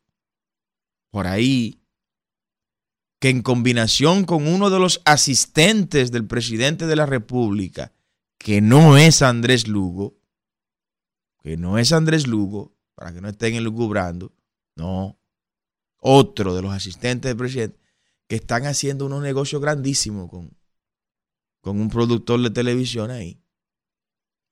por 1.11 1.27
ahí 1.27 1.83
que 3.19 3.29
en 3.29 3.41
combinación 3.41 4.25
con 4.25 4.47
uno 4.47 4.69
de 4.69 4.79
los 4.79 5.01
asistentes 5.05 6.11
del 6.11 6.27
presidente 6.27 6.87
de 6.87 6.95
la 6.97 7.05
República, 7.05 7.93
que 8.37 8.59
no 8.59 8.97
es 8.97 9.21
Andrés 9.21 9.69
Lugo, 9.69 10.17
que 11.41 11.55
no 11.55 11.77
es 11.77 11.93
Andrés 11.93 12.27
Lugo, 12.27 12.75
para 12.95 13.13
que 13.13 13.21
no 13.21 13.29
estén 13.29 13.55
elucubrando, 13.55 14.33
no, 14.75 15.17
otro 16.03 16.53
de 16.53 16.61
los 16.61 16.73
asistentes 16.73 17.29
del 17.29 17.37
presidente, 17.37 17.79
que 18.27 18.35
están 18.35 18.65
haciendo 18.65 19.05
unos 19.05 19.23
negocios 19.23 19.61
grandísimos 19.61 20.29
con, 20.29 20.55
con 21.61 21.79
un 21.79 21.89
productor 21.89 22.41
de 22.41 22.49
televisión 22.49 23.09
ahí. 23.09 23.41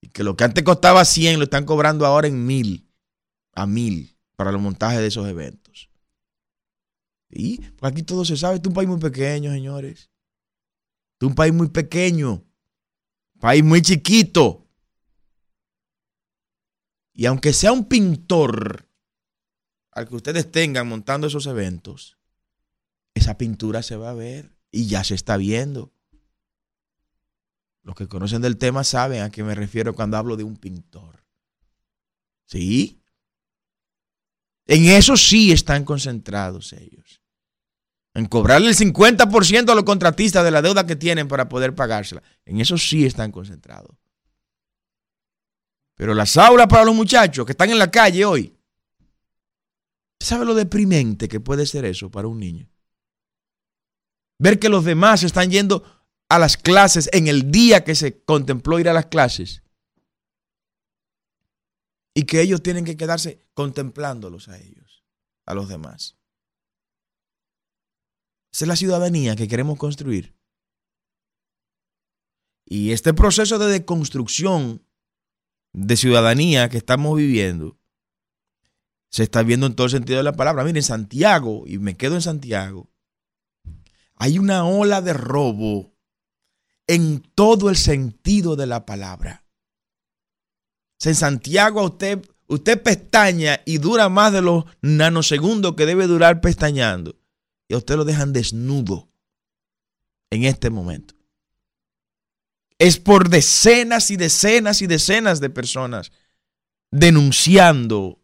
Y 0.01 0.07
que 0.07 0.23
lo 0.23 0.35
que 0.35 0.45
antes 0.45 0.63
costaba 0.63 1.03
100 1.03 1.37
lo 1.37 1.43
están 1.43 1.65
cobrando 1.65 2.05
ahora 2.05 2.27
en 2.27 2.45
mil, 2.45 2.89
a 3.53 3.67
mil, 3.67 4.17
para 4.35 4.51
los 4.51 4.61
montajes 4.61 4.99
de 4.99 5.07
esos 5.07 5.27
eventos. 5.27 5.89
Y 7.29 7.61
aquí 7.81 8.03
todo 8.03 8.25
se 8.25 8.37
sabe. 8.37 8.55
Este 8.55 8.67
es 8.67 8.71
un 8.71 8.75
país 8.75 8.89
muy 8.89 8.99
pequeño, 8.99 9.51
señores. 9.51 10.09
Este 11.13 11.25
es 11.25 11.27
un 11.27 11.35
país 11.35 11.53
muy 11.53 11.69
pequeño. 11.69 12.43
País 13.39 13.63
muy 13.63 13.81
chiquito. 13.81 14.67
Y 17.13 17.25
aunque 17.25 17.53
sea 17.53 17.71
un 17.71 17.85
pintor 17.85 18.90
al 19.91 20.07
que 20.07 20.15
ustedes 20.15 20.51
tengan 20.51 20.87
montando 20.87 21.27
esos 21.27 21.45
eventos, 21.47 22.17
esa 23.13 23.37
pintura 23.37 23.83
se 23.83 23.95
va 23.95 24.11
a 24.11 24.15
ver 24.15 24.55
y 24.71 24.87
ya 24.87 25.03
se 25.03 25.15
está 25.15 25.37
viendo. 25.37 25.91
Los 27.83 27.95
que 27.95 28.07
conocen 28.07 28.41
del 28.41 28.57
tema 28.57 28.83
saben 28.83 29.21
a 29.21 29.29
qué 29.29 29.43
me 29.43 29.55
refiero 29.55 29.93
cuando 29.93 30.17
hablo 30.17 30.37
de 30.37 30.43
un 30.43 30.55
pintor. 30.55 31.25
¿Sí? 32.45 33.01
En 34.67 34.85
eso 34.85 35.17
sí 35.17 35.51
están 35.51 35.83
concentrados 35.83 36.73
ellos. 36.73 37.21
En 38.13 38.25
cobrarle 38.25 38.69
el 38.69 38.75
50% 38.75 39.69
a 39.69 39.75
los 39.75 39.83
contratistas 39.83 40.43
de 40.43 40.51
la 40.51 40.61
deuda 40.61 40.85
que 40.85 40.95
tienen 40.95 41.27
para 41.27 41.49
poder 41.49 41.73
pagársela. 41.75 42.21
En 42.45 42.59
eso 42.59 42.77
sí 42.77 43.05
están 43.05 43.31
concentrados. 43.31 43.97
Pero 45.95 46.13
las 46.13 46.35
aulas 46.37 46.67
para 46.67 46.83
los 46.83 46.95
muchachos 46.95 47.45
que 47.45 47.53
están 47.53 47.69
en 47.69 47.79
la 47.79 47.89
calle 47.89 48.25
hoy, 48.25 48.57
¿sabe 50.25 50.45
lo 50.45 50.53
deprimente 50.53 51.27
que 51.27 51.39
puede 51.39 51.65
ser 51.65 51.85
eso 51.85 52.09
para 52.09 52.27
un 52.27 52.39
niño? 52.39 52.69
Ver 54.39 54.59
que 54.59 54.69
los 54.69 54.85
demás 54.85 55.23
están 55.23 55.51
yendo 55.51 55.83
a 56.29 56.39
las 56.39 56.57
clases 56.57 57.09
en 57.13 57.27
el 57.27 57.51
día 57.51 57.83
que 57.83 57.95
se 57.95 58.23
contempló 58.23 58.79
ir 58.79 58.89
a 58.89 58.93
las 58.93 59.07
clases. 59.07 59.63
Y 62.13 62.23
que 62.23 62.41
ellos 62.41 62.63
tienen 62.63 62.85
que 62.85 62.97
quedarse 62.97 63.45
contemplándolos 63.53 64.47
a 64.47 64.57
ellos, 64.57 65.03
a 65.45 65.53
los 65.53 65.69
demás. 65.69 66.17
Esa 68.53 68.65
es 68.65 68.67
la 68.67 68.75
ciudadanía 68.75 69.35
que 69.35 69.47
queremos 69.47 69.77
construir. 69.77 70.35
Y 72.65 72.91
este 72.91 73.13
proceso 73.13 73.59
de 73.59 73.71
deconstrucción 73.71 74.85
de 75.73 75.97
ciudadanía 75.97 76.69
que 76.69 76.77
estamos 76.77 77.17
viviendo 77.17 77.80
se 79.11 79.23
está 79.23 79.43
viendo 79.43 79.67
en 79.67 79.75
todo 79.75 79.85
el 79.85 79.91
sentido 79.91 80.17
de 80.17 80.23
la 80.23 80.33
palabra. 80.33 80.63
Miren, 80.63 80.81
Santiago, 80.81 81.65
y 81.67 81.77
me 81.77 81.97
quedo 81.97 82.15
en 82.15 82.21
Santiago, 82.21 82.89
hay 84.15 84.39
una 84.39 84.65
ola 84.65 85.01
de 85.01 85.13
robo 85.13 85.93
en 86.87 87.21
todo 87.35 87.69
el 87.69 87.75
sentido 87.75 88.55
de 88.55 88.67
la 88.67 88.85
palabra. 88.85 89.45
En 91.03 91.15
Santiago 91.15 91.83
usted, 91.83 92.25
usted 92.47 92.81
pestaña 92.81 93.61
y 93.65 93.79
dura 93.79 94.07
más 94.07 94.31
de 94.31 94.41
los 94.41 94.65
nanosegundos 94.81 95.75
que 95.75 95.85
debe 95.85 96.07
durar 96.07 96.41
pestañando. 96.41 97.15
Y 97.67 97.73
a 97.73 97.77
usted 97.77 97.95
lo 97.95 98.05
dejan 98.05 98.33
desnudo 98.33 99.09
en 100.29 100.45
este 100.45 100.69
momento. 100.69 101.15
Es 102.77 102.97
por 102.97 103.29
decenas 103.29 104.11
y 104.11 104.17
decenas 104.17 104.81
y 104.81 104.87
decenas 104.87 105.39
de 105.39 105.49
personas 105.49 106.11
denunciando 106.91 108.20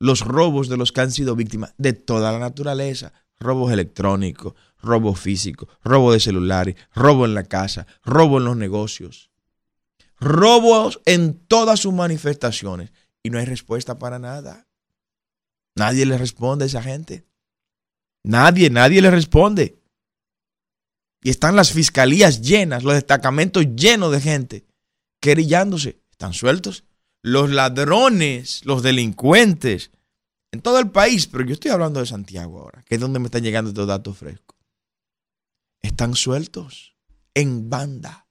los 0.00 0.22
robos 0.22 0.68
de 0.68 0.76
los 0.76 0.90
que 0.90 1.02
han 1.02 1.12
sido 1.12 1.36
víctimas 1.36 1.74
de 1.78 1.92
toda 1.92 2.32
la 2.32 2.40
naturaleza. 2.40 3.12
Robos 3.38 3.72
electrónicos, 3.72 4.54
robo 4.82 5.14
físico, 5.14 5.68
robo 5.84 6.12
de 6.12 6.20
celulares, 6.20 6.74
robo 6.94 7.24
en 7.24 7.34
la 7.34 7.44
casa, 7.44 7.86
robo 8.02 8.38
en 8.38 8.44
los 8.44 8.56
negocios, 8.56 9.30
robos 10.18 11.00
en 11.06 11.38
todas 11.46 11.80
sus 11.80 11.94
manifestaciones 11.94 12.92
y 13.22 13.30
no 13.30 13.38
hay 13.38 13.44
respuesta 13.44 13.98
para 13.98 14.18
nada. 14.18 14.66
Nadie 15.76 16.04
le 16.04 16.18
responde 16.18 16.64
a 16.64 16.66
esa 16.66 16.82
gente. 16.82 17.24
Nadie, 18.24 18.68
nadie 18.68 19.00
le 19.00 19.10
responde. 19.10 19.78
Y 21.22 21.30
están 21.30 21.56
las 21.56 21.72
fiscalías 21.72 22.40
llenas, 22.40 22.82
los 22.82 22.94
destacamentos 22.94 23.64
llenos 23.74 24.12
de 24.12 24.20
gente 24.20 24.66
querillándose. 25.20 26.00
Están 26.10 26.32
sueltos. 26.32 26.84
Los 27.22 27.50
ladrones, 27.50 28.64
los 28.64 28.82
delincuentes, 28.82 29.90
en 30.52 30.62
todo 30.62 30.78
el 30.78 30.90
país, 30.90 31.26
pero 31.26 31.44
yo 31.44 31.54
estoy 31.54 31.70
hablando 31.70 32.00
de 32.00 32.06
Santiago 32.06 32.60
ahora, 32.60 32.82
que 32.82 32.96
es 32.96 33.00
donde 33.00 33.18
me 33.18 33.26
están 33.26 33.42
llegando 33.42 33.70
estos 33.70 33.86
datos 33.86 34.16
frescos 34.16 34.50
están 35.82 36.14
sueltos 36.14 36.96
en 37.34 37.70
banda. 37.70 38.26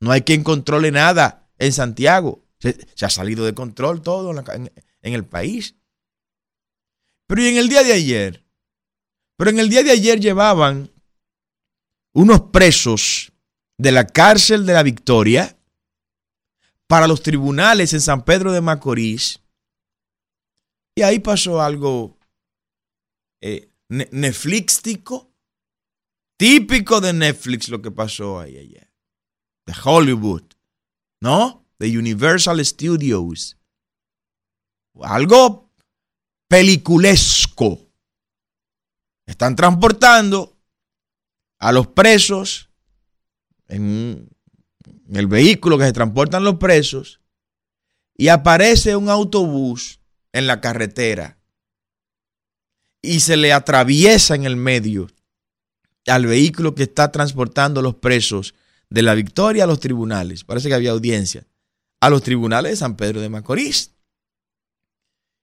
No 0.00 0.12
hay 0.12 0.22
quien 0.22 0.42
controle 0.42 0.90
nada 0.90 1.50
en 1.58 1.72
Santiago. 1.72 2.44
Se, 2.58 2.76
ha 3.04 3.10
salido 3.10 3.44
de 3.44 3.54
control 3.54 4.02
todo 4.02 4.30
en, 4.30 4.72
en 5.02 5.14
el 5.14 5.24
país. 5.24 5.76
Pero 7.26 7.42
y 7.42 7.48
en 7.48 7.56
el 7.58 7.68
día 7.68 7.82
de 7.82 7.92
ayer, 7.92 8.44
pero 9.36 9.50
en 9.50 9.60
el 9.60 9.68
día 9.68 9.82
de 9.82 9.92
ayer 9.92 10.20
llevaban 10.20 10.90
unos 12.12 12.40
presos 12.52 13.32
de 13.78 13.92
la 13.92 14.06
cárcel 14.06 14.66
de 14.66 14.72
la 14.72 14.82
Victoria 14.82 15.56
para 16.90 17.06
los 17.06 17.22
tribunales 17.22 17.92
en 17.92 18.00
San 18.00 18.24
Pedro 18.24 18.50
de 18.50 18.60
Macorís. 18.60 19.40
Y 20.96 21.02
ahí 21.02 21.20
pasó 21.20 21.62
algo 21.62 22.18
eh, 23.40 23.70
Típico 26.36 27.00
de 27.00 27.12
Netflix 27.12 27.68
lo 27.68 27.80
que 27.80 27.92
pasó 27.92 28.40
ahí 28.40 28.56
ayer. 28.56 28.92
De 29.66 29.74
Hollywood. 29.84 30.42
¿No? 31.22 31.64
De 31.78 31.96
Universal 31.96 32.64
Studios. 32.66 33.56
Algo 35.00 35.70
peliculesco. 36.48 37.86
Están 39.26 39.54
transportando 39.54 40.58
a 41.60 41.70
los 41.70 41.86
presos 41.86 42.68
en, 43.68 44.28
el 45.16 45.26
vehículo 45.26 45.78
que 45.78 45.84
se 45.84 45.92
transportan 45.92 46.44
los 46.44 46.56
presos 46.56 47.20
y 48.16 48.28
aparece 48.28 48.96
un 48.96 49.08
autobús 49.08 50.00
en 50.32 50.46
la 50.46 50.60
carretera 50.60 51.38
y 53.02 53.20
se 53.20 53.36
le 53.36 53.52
atraviesa 53.52 54.34
en 54.34 54.44
el 54.44 54.56
medio 54.56 55.08
al 56.06 56.26
vehículo 56.26 56.74
que 56.74 56.82
está 56.84 57.10
transportando 57.12 57.82
los 57.82 57.94
presos 57.96 58.54
de 58.88 59.02
la 59.02 59.14
victoria 59.14 59.64
a 59.64 59.66
los 59.66 59.80
tribunales. 59.80 60.44
Parece 60.44 60.68
que 60.68 60.74
había 60.74 60.90
audiencia. 60.90 61.46
A 62.00 62.10
los 62.10 62.22
tribunales 62.22 62.72
de 62.72 62.76
San 62.76 62.96
Pedro 62.96 63.20
de 63.20 63.28
Macorís. 63.28 63.92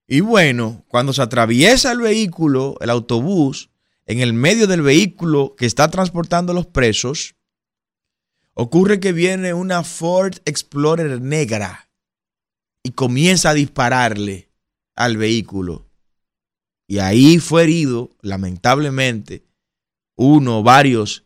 Y 0.07 0.21
bueno, 0.21 0.85
cuando 0.87 1.13
se 1.13 1.21
atraviesa 1.21 1.91
el 1.91 1.99
vehículo, 1.99 2.77
el 2.81 2.89
autobús, 2.89 3.69
en 4.05 4.21
el 4.21 4.33
medio 4.33 4.67
del 4.67 4.81
vehículo 4.81 5.55
que 5.57 5.65
está 5.65 5.89
transportando 5.89 6.53
los 6.53 6.65
presos, 6.65 7.35
ocurre 8.59 8.99
que 8.99 9.13
viene 9.13 9.53
una 9.53 9.83
Ford 9.83 10.37
Explorer 10.45 11.21
negra 11.21 11.91
y 12.81 12.91
comienza 12.91 13.51
a 13.51 13.53
dispararle 13.53 14.49
al 14.95 15.15
vehículo. 15.15 15.87
Y 16.87 16.97
ahí 16.97 17.37
fue 17.37 17.63
herido, 17.63 18.09
lamentablemente, 18.21 19.45
uno 20.15 20.59
o 20.59 20.63
varios 20.63 21.25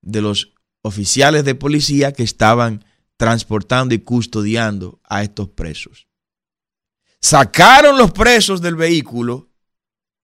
de 0.00 0.22
los 0.22 0.54
oficiales 0.80 1.44
de 1.44 1.54
policía 1.54 2.12
que 2.12 2.22
estaban 2.22 2.82
transportando 3.18 3.94
y 3.94 3.98
custodiando 3.98 5.00
a 5.04 5.22
estos 5.22 5.50
presos. 5.50 6.08
Sacaron 7.20 7.98
los 7.98 8.12
presos 8.12 8.62
del 8.62 8.76
vehículo 8.76 9.50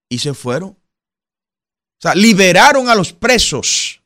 y 0.09 0.19
se 0.19 0.33
fueron. 0.33 0.71
O 0.71 0.79
sea, 2.01 2.15
liberaron 2.15 2.89
a 2.89 2.95
los 2.95 3.13
presos. 3.13 4.00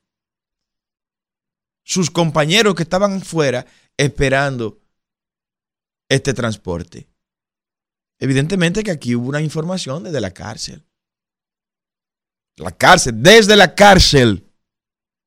Sus 1.85 2.11
compañeros 2.11 2.75
que 2.75 2.83
estaban 2.83 3.23
fuera 3.23 3.65
esperando 3.97 4.81
este 6.09 6.35
transporte. 6.35 7.09
Evidentemente 8.19 8.83
que 8.83 8.91
aquí 8.91 9.15
hubo 9.15 9.29
una 9.29 9.41
información 9.41 10.03
desde 10.03 10.21
la 10.21 10.33
cárcel 10.33 10.85
la 12.57 12.71
cárcel, 12.71 13.23
desde 13.23 13.57
la 13.57 13.75
cárcel 13.75 14.47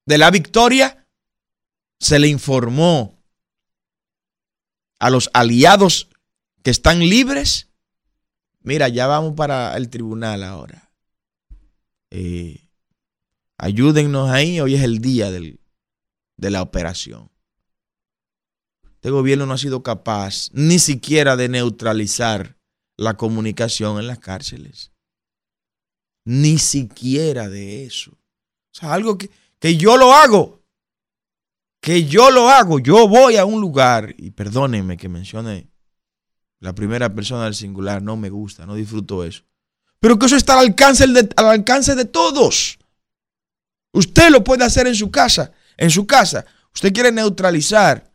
de 0.05 0.17
la 0.17 0.31
victoria, 0.31 1.05
se 1.99 2.19
le 2.19 2.27
informó 2.27 3.21
a 4.99 5.09
los 5.09 5.29
aliados 5.33 6.09
que 6.63 6.71
están 6.71 6.99
libres, 6.99 7.69
mira, 8.61 8.87
ya 8.87 9.07
vamos 9.07 9.33
para 9.35 9.75
el 9.77 9.89
tribunal 9.89 10.43
ahora. 10.43 10.91
Eh, 12.09 12.69
ayúdennos 13.57 14.29
ahí, 14.29 14.59
hoy 14.59 14.75
es 14.75 14.83
el 14.83 14.99
día 14.99 15.31
de 16.37 16.51
la 16.51 16.61
operación. 16.61 17.29
Este 18.83 19.09
gobierno 19.09 19.45
no 19.45 19.53
ha 19.53 19.57
sido 19.57 19.83
capaz 19.83 20.49
ni 20.53 20.79
siquiera 20.79 21.35
de 21.35 21.49
neutralizar 21.49 22.57
la 22.95 23.15
comunicación 23.15 23.99
en 23.99 24.07
las 24.07 24.19
cárceles. 24.19 24.91
Ni 26.25 26.57
siquiera 26.57 27.47
de 27.47 27.85
eso. 27.85 28.11
O 28.11 28.79
sea, 28.79 28.93
algo 28.93 29.17
que, 29.17 29.29
que 29.59 29.77
yo 29.77 29.97
lo 29.97 30.13
hago. 30.13 30.63
Que 31.79 32.05
yo 32.05 32.31
lo 32.31 32.49
hago. 32.49 32.79
Yo 32.79 33.07
voy 33.07 33.37
a 33.37 33.45
un 33.45 33.61
lugar, 33.61 34.13
y 34.17 34.31
perdónenme 34.31 34.97
que 34.97 35.09
mencione 35.09 35.69
la 36.59 36.73
primera 36.73 37.13
persona 37.13 37.45
del 37.45 37.55
singular, 37.55 38.01
no 38.01 38.17
me 38.17 38.29
gusta, 38.29 38.65
no 38.65 38.75
disfruto 38.75 39.23
eso. 39.23 39.43
Pero 39.99 40.17
que 40.17 40.25
eso 40.25 40.35
está 40.35 40.53
al 40.59 40.67
alcance 40.67 41.05
al 41.05 41.45
alcance 41.45 41.95
de 41.95 42.05
todos. 42.05 42.79
Usted 43.93 44.29
lo 44.31 44.43
puede 44.43 44.63
hacer 44.63 44.87
en 44.87 44.95
su 44.95 45.11
casa. 45.11 45.51
En 45.77 45.89
su 45.89 46.05
casa. 46.05 46.45
Usted 46.73 46.91
quiere 46.91 47.11
neutralizar 47.11 48.13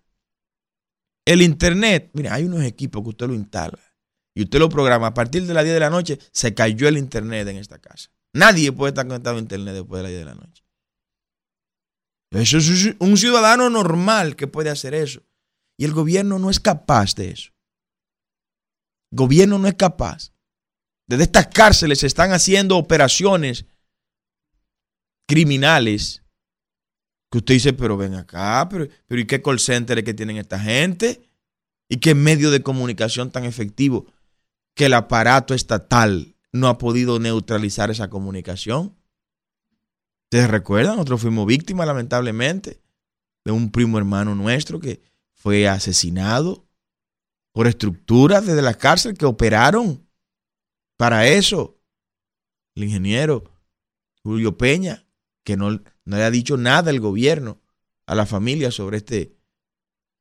el 1.25 1.43
internet. 1.43 2.11
Mira, 2.13 2.35
hay 2.35 2.45
unos 2.45 2.63
equipos 2.65 3.03
que 3.03 3.09
usted 3.11 3.27
lo 3.29 3.35
instala 3.35 3.79
y 4.35 4.43
usted 4.43 4.59
lo 4.59 4.69
programa, 4.69 5.09
a 5.09 5.15
partir 5.15 5.47
de 5.47 5.55
las 5.55 5.65
10 5.65 5.75
de 5.75 5.81
la 5.81 5.91
noche 5.91 6.19
se 6.33 6.55
cayó 6.55 6.89
el 6.89 6.97
internet 6.97 7.47
en 7.49 7.59
esta 7.59 7.79
casa. 7.79 8.11
Nadie 8.35 8.73
puede 8.73 8.91
estar 8.91 9.07
conectado 9.07 9.37
a 9.37 9.41
internet 9.41 9.75
después 9.75 9.99
de 9.99 10.03
las 10.03 10.11
10 10.11 10.21
de 10.21 10.25
la 10.25 10.35
noche. 10.35 10.65
Eso 12.31 12.59
es 12.59 12.97
un 12.99 13.17
ciudadano 13.19 13.69
normal 13.69 14.37
que 14.37 14.47
puede 14.47 14.71
hacer 14.71 14.95
eso. 14.95 15.23
Y 15.77 15.85
el 15.85 15.93
gobierno 15.93 16.39
no 16.39 16.49
es 16.49 16.61
capaz 16.61 17.15
de 17.15 17.31
eso. 17.31 17.53
El 19.11 19.19
gobierno 19.19 19.59
no 19.59 19.69
es 19.69 19.75
capaz. 19.75 20.33
Desde 21.07 21.25
estas 21.25 21.49
cárceles 21.49 21.99
se 21.99 22.07
están 22.07 22.33
haciendo 22.33 22.79
operaciones 22.79 23.67
criminales 25.29 26.22
que 27.33 27.39
usted 27.39 27.55
dice, 27.55 27.73
pero 27.73 27.97
ven 27.97 28.15
acá, 28.15 28.69
pero, 28.71 28.87
pero 29.09 29.21
¿y 29.21 29.27
qué 29.27 29.43
call 29.43 29.59
center 29.59 30.05
que 30.05 30.15
tienen 30.15 30.37
esta 30.37 30.61
gente? 30.61 31.29
¿Y 31.89 31.97
qué 31.97 32.15
medio 32.15 32.53
de 32.53 32.63
comunicación 32.63 33.33
tan 33.33 33.45
efectivo? 33.45 34.07
que 34.75 34.87
el 34.87 34.95
aparato 34.95 35.55
estatal 35.55 36.35
no 36.51 36.69
ha 36.69 36.79
podido 36.79 37.19
neutralizar 37.19 37.91
esa 37.91 38.11
comunicación. 38.11 38.97
¿Ustedes 40.25 40.51
recuerdan? 40.51 40.97
Nosotros 40.97 41.21
fuimos 41.21 41.47
víctimas, 41.47 41.87
lamentablemente, 41.87 42.81
de 43.45 43.53
un 43.53 43.71
primo 43.71 43.99
hermano 43.99 44.35
nuestro 44.35 44.81
que 44.81 45.03
fue 45.35 45.69
asesinado 45.69 46.67
por 47.53 47.67
estructuras 47.67 48.47
desde 48.47 48.63
la 48.63 48.75
cárcel 48.75 49.17
que 49.17 49.27
operaron 49.27 50.07
para 50.97 51.27
eso. 51.27 51.79
El 52.75 52.85
ingeniero 52.85 53.45
Julio 54.23 54.57
Peña, 54.57 55.05
que 55.45 55.57
no, 55.57 55.71
no 55.71 56.17
le 56.17 56.25
ha 56.25 56.31
dicho 56.31 56.57
nada 56.57 56.91
el 56.91 57.01
gobierno 57.01 57.61
a 58.07 58.15
la 58.15 58.27
familia 58.27 58.71
sobre 58.71 58.99
este, 58.99 59.37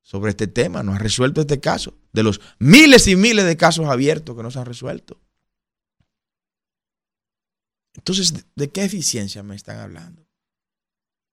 sobre 0.02 0.32
este 0.32 0.48
tema, 0.48 0.84
no 0.84 0.94
ha 0.94 1.00
resuelto 1.00 1.42
este 1.42 1.60
caso, 1.60 1.98
de 2.14 2.24
los 2.24 2.42
miles 2.60 3.08
y 3.08 3.16
miles 3.16 3.46
de 3.46 3.58
casos 3.58 3.88
abiertos 3.88 4.36
que 4.36 4.44
no 4.44 4.52
se 4.52 4.60
han 4.60 4.66
resuelto. 4.66 5.20
Entonces, 7.94 8.34
¿de 8.56 8.70
qué 8.70 8.84
eficiencia 8.84 9.44
me 9.44 9.56
están 9.56 9.80
hablando? 9.80 10.26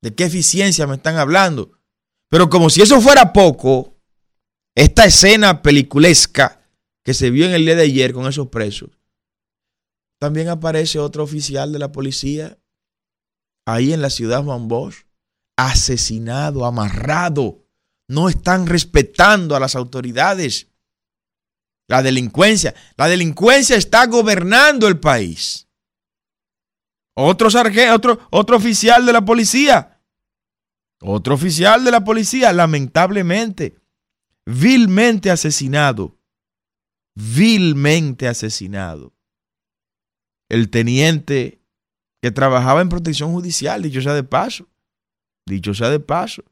¿De 0.02 0.14
qué 0.14 0.24
eficiencia 0.24 0.86
me 0.86 0.96
están 0.96 1.16
hablando? 1.16 1.78
Pero 2.28 2.50
como 2.50 2.68
si 2.68 2.82
eso 2.82 3.00
fuera 3.00 3.32
poco, 3.32 3.96
esta 4.74 5.04
escena 5.04 5.62
peliculesca 5.62 6.60
que 7.02 7.14
se 7.14 7.30
vio 7.30 7.46
en 7.46 7.52
el 7.52 7.64
día 7.64 7.74
de 7.74 7.84
ayer 7.84 8.12
con 8.12 8.26
esos 8.26 8.48
presos, 8.48 8.90
también 10.18 10.48
aparece 10.48 10.98
otro 10.98 11.22
oficial 11.22 11.72
de 11.72 11.78
la 11.78 11.92
policía 11.92 12.57
ahí 13.68 13.92
en 13.92 14.00
la 14.00 14.08
ciudad 14.08 14.42
Juan 14.42 14.66
Bosch, 14.66 15.04
asesinado, 15.56 16.64
amarrado 16.64 17.66
no 18.08 18.30
están 18.30 18.66
respetando 18.66 19.54
a 19.54 19.60
las 19.60 19.76
autoridades. 19.76 20.68
La 21.86 22.02
delincuencia, 22.02 22.74
la 22.96 23.08
delincuencia 23.08 23.76
está 23.76 24.06
gobernando 24.06 24.88
el 24.88 24.98
país. 24.98 25.68
Otro 27.14 27.48
otro, 27.92 28.20
otro 28.30 28.56
oficial 28.56 29.04
de 29.04 29.12
la 29.12 29.24
policía, 29.24 30.00
otro 31.00 31.34
oficial 31.34 31.84
de 31.84 31.90
la 31.90 32.04
policía, 32.04 32.52
lamentablemente, 32.52 33.76
vilmente 34.46 35.30
asesinado, 35.30 36.18
vilmente 37.14 38.28
asesinado. 38.28 39.12
El 40.48 40.70
teniente 40.70 41.57
que 42.20 42.30
trabajaba 42.30 42.80
en 42.80 42.88
protección 42.88 43.32
judicial, 43.32 43.82
dicho 43.82 44.00
sea 44.00 44.14
de 44.14 44.24
paso, 44.24 44.66
dicho 45.46 45.74
sea 45.74 45.88
de 45.90 46.00
paso, 46.00 46.44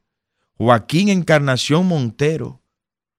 Joaquín 0.57 1.09
Encarnación 1.09 1.85
Montero. 1.87 2.61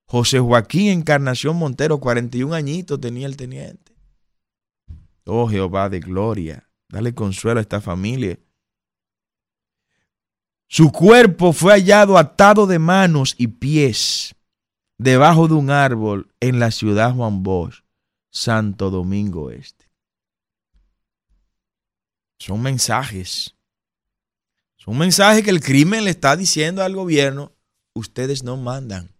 José 0.06 0.40
Joaquín 0.40 0.88
Encarnación 0.88 1.56
Montero, 1.56 2.00
41 2.00 2.54
añitos 2.54 2.98
tenía 2.98 3.26
el 3.26 3.37
teniente. 3.37 3.92
Oh 5.24 5.46
Jehová 5.46 5.90
de 5.90 6.00
gloria, 6.00 6.68
dale 6.88 7.14
consuelo 7.14 7.58
a 7.58 7.61
esta 7.61 7.82
familia. 7.82 8.38
Su 10.66 10.90
cuerpo 10.90 11.52
fue 11.52 11.72
hallado 11.72 12.16
atado 12.16 12.66
de 12.66 12.78
manos 12.78 13.34
y 13.38 13.48
pies 13.48 14.34
debajo 14.98 15.46
de 15.46 15.54
un 15.54 15.70
árbol 15.70 16.32
en 16.40 16.58
la 16.58 16.70
ciudad 16.70 17.14
Juan 17.14 17.42
Bosch, 17.42 17.82
Santo 18.30 18.90
Domingo 18.90 19.50
Este. 19.50 19.77
Son 22.38 22.62
mensajes 22.62 23.59
un 24.88 24.96
mensaje 24.96 25.42
que 25.42 25.51
el 25.51 25.61
crimen 25.61 26.05
le 26.05 26.11
está 26.11 26.35
diciendo 26.35 26.83
al 26.83 26.94
gobierno, 26.94 27.53
ustedes 27.92 28.42
no 28.42 28.57
mandan. 28.57 29.14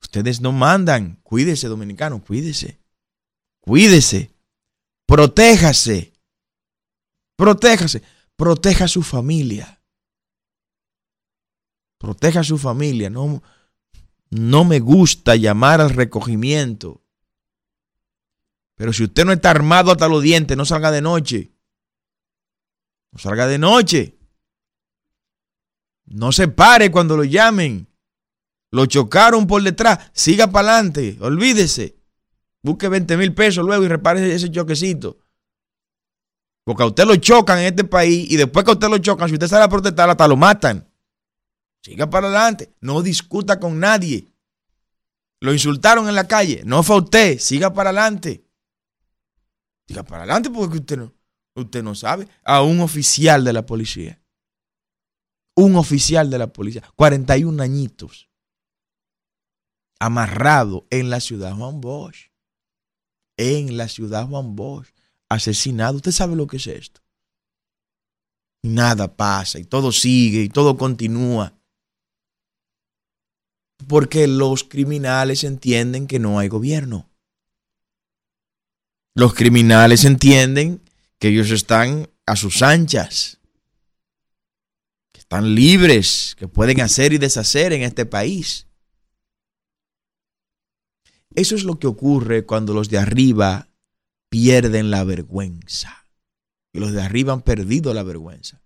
Ustedes 0.00 0.40
no 0.40 0.52
mandan. 0.52 1.16
Cuídese, 1.22 1.68
dominicano, 1.68 2.24
cuídese. 2.24 2.80
Cuídese. 3.60 4.34
Protéjase. 5.04 6.14
Protéjase. 7.36 8.02
Proteja 8.34 8.86
a 8.86 8.88
su 8.88 9.02
familia. 9.02 9.82
Proteja 11.98 12.40
a 12.40 12.44
su 12.44 12.56
familia. 12.56 13.10
No, 13.10 13.42
no 14.30 14.64
me 14.64 14.80
gusta 14.80 15.36
llamar 15.36 15.82
al 15.82 15.90
recogimiento. 15.90 17.02
Pero 18.76 18.94
si 18.94 19.04
usted 19.04 19.26
no 19.26 19.32
está 19.32 19.50
armado 19.50 19.92
hasta 19.92 20.08
los 20.08 20.22
dientes, 20.22 20.56
no 20.56 20.64
salga 20.64 20.90
de 20.90 21.02
noche. 21.02 21.51
No 23.12 23.18
salga 23.18 23.46
de 23.46 23.58
noche. 23.58 24.18
No 26.06 26.32
se 26.32 26.48
pare 26.48 26.90
cuando 26.90 27.16
lo 27.16 27.24
llamen. 27.24 27.88
Lo 28.70 28.86
chocaron 28.86 29.46
por 29.46 29.62
detrás. 29.62 30.10
Siga 30.12 30.46
para 30.48 30.74
adelante. 30.74 31.18
Olvídese. 31.20 31.96
Busque 32.62 32.88
20 32.88 33.16
mil 33.16 33.34
pesos 33.34 33.64
luego 33.64 33.84
y 33.84 33.88
repare 33.88 34.34
ese 34.34 34.50
choquecito. 34.50 35.18
Porque 36.64 36.82
a 36.82 36.86
usted 36.86 37.04
lo 37.04 37.16
chocan 37.16 37.58
en 37.58 37.66
este 37.66 37.84
país 37.84 38.30
y 38.30 38.36
después 38.36 38.64
que 38.64 38.70
a 38.70 38.74
usted 38.74 38.88
lo 38.88 38.98
chocan, 38.98 39.28
si 39.28 39.34
usted 39.34 39.48
sale 39.48 39.64
a 39.64 39.68
protestar, 39.68 40.08
hasta 40.08 40.28
lo 40.28 40.36
matan. 40.36 40.88
Siga 41.82 42.08
para 42.08 42.28
adelante. 42.28 42.74
No 42.80 43.02
discuta 43.02 43.58
con 43.58 43.80
nadie. 43.80 44.32
Lo 45.40 45.52
insultaron 45.52 46.08
en 46.08 46.14
la 46.14 46.28
calle. 46.28 46.62
No 46.64 46.82
fue 46.82 46.96
a 46.96 47.00
usted. 47.00 47.38
Siga 47.38 47.74
para 47.74 47.90
adelante. 47.90 48.46
Siga 49.88 50.04
para 50.04 50.22
adelante 50.22 50.50
porque 50.50 50.78
usted 50.78 50.96
no, 50.96 51.12
usted 51.54 51.82
no 51.82 51.94
sabe. 51.94 52.28
A 52.44 52.62
un 52.62 52.80
oficial 52.80 53.44
de 53.44 53.52
la 53.52 53.66
policía. 53.66 54.20
Un 55.54 55.76
oficial 55.76 56.30
de 56.30 56.38
la 56.38 56.52
policía. 56.52 56.82
41 56.96 57.62
añitos. 57.62 58.28
Amarrado 59.98 60.86
en 60.90 61.10
la 61.10 61.20
ciudad 61.20 61.54
Juan 61.54 61.80
Bosch. 61.80 62.30
En 63.36 63.76
la 63.76 63.88
ciudad 63.88 64.26
Juan 64.26 64.56
Bosch. 64.56 64.88
Asesinado. 65.28 65.96
¿Usted 65.96 66.12
sabe 66.12 66.36
lo 66.36 66.46
que 66.46 66.56
es 66.56 66.66
esto? 66.66 67.02
nada 68.62 69.16
pasa 69.16 69.58
y 69.58 69.64
todo 69.64 69.92
sigue 69.92 70.42
y 70.42 70.48
todo 70.48 70.76
continúa 70.76 71.52
porque 73.88 74.28
los 74.28 74.62
criminales 74.62 75.42
entienden 75.42 76.06
que 76.06 76.20
no 76.20 76.38
hay 76.38 76.46
gobierno. 76.46 77.10
Los 79.14 79.34
criminales 79.34 80.04
entienden 80.04 80.80
que 81.22 81.28
ellos 81.28 81.52
están 81.52 82.10
a 82.26 82.34
sus 82.34 82.62
anchas, 82.62 83.38
que 85.12 85.20
están 85.20 85.54
libres, 85.54 86.34
que 86.36 86.48
pueden 86.48 86.80
hacer 86.80 87.12
y 87.12 87.18
deshacer 87.18 87.72
en 87.72 87.82
este 87.82 88.06
país. 88.06 88.66
Eso 91.36 91.54
es 91.54 91.62
lo 91.62 91.78
que 91.78 91.86
ocurre 91.86 92.44
cuando 92.44 92.74
los 92.74 92.88
de 92.88 92.98
arriba 92.98 93.68
pierden 94.30 94.90
la 94.90 95.04
vergüenza. 95.04 96.08
Y 96.72 96.80
los 96.80 96.90
de 96.90 97.02
arriba 97.02 97.32
han 97.32 97.42
perdido 97.42 97.94
la 97.94 98.02
vergüenza. 98.02 98.60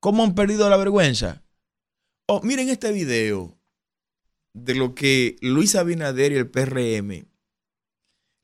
¿Cómo 0.00 0.24
han 0.24 0.34
perdido 0.34 0.68
la 0.68 0.78
vergüenza? 0.78 1.44
Oh, 2.26 2.42
miren 2.42 2.68
este 2.68 2.90
video 2.90 3.60
de 4.54 4.74
lo 4.74 4.96
que 4.96 5.36
Luis 5.40 5.76
Abinader 5.76 6.32
y 6.32 6.34
el 6.34 6.50
PRM 6.50 7.28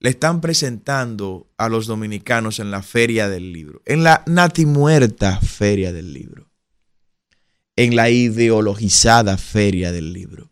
le 0.03 0.11
están 0.11 0.41
presentando 0.41 1.49
a 1.57 1.69
los 1.69 1.87
dominicanos 1.87 2.59
en 2.59 2.73
la 2.73 2.83
Feria 2.83 3.29
del 3.29 3.53
Libro, 3.53 3.83
en 3.85 4.03
la 4.03 4.25
natimuerta 4.27 5.38
Feria 5.41 5.93
del 5.93 6.12
Libro, 6.12 6.51
en 7.77 7.95
la 7.95 8.11
ideologizada 8.11 9.38
Feria 9.38 9.93
del 9.93 10.12
Libro. 10.12 10.51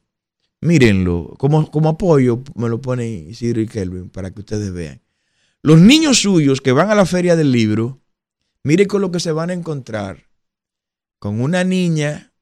Mírenlo, 0.61 1.35
como, 1.37 1.69
como 1.69 1.89
apoyo 1.89 2.45
me 2.55 2.69
lo 2.69 2.81
pone 2.81 3.09
Isidro 3.09 3.61
y 3.61 3.67
Kelvin 3.67 4.09
para 4.09 4.31
que 4.31 4.39
ustedes 4.39 4.73
vean. 4.73 5.03
Los 5.63 5.81
niños 5.81 6.21
suyos 6.21 6.61
que 6.61 6.71
van 6.71 6.89
a 6.89 6.95
la 6.95 7.05
Feria 7.05 7.35
del 7.35 7.51
Libro, 7.51 8.01
miren 8.63 8.87
con 8.87 9.01
lo 9.01 9.11
que 9.11 9.19
se 9.19 9.33
van 9.33 9.51
a 9.51 9.55
encontrar. 9.55 10.29
Con 11.19 11.41
una 11.41 11.65
niña 11.65 12.33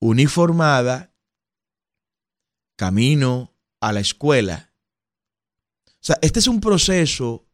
uniformada 0.00 1.14
camino 2.76 3.54
a 3.80 3.92
la 3.92 4.00
escuela. 4.00 4.69
O 6.00 6.04
sea, 6.04 6.18
este 6.22 6.38
es 6.38 6.46
un 6.46 6.60
proceso 6.60 7.46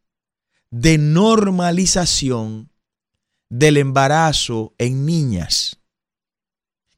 de 0.71 0.99
normalización 0.99 2.71
del 3.49 3.77
embarazo 3.77 4.75
en 4.79 5.07
niñas. 5.07 5.81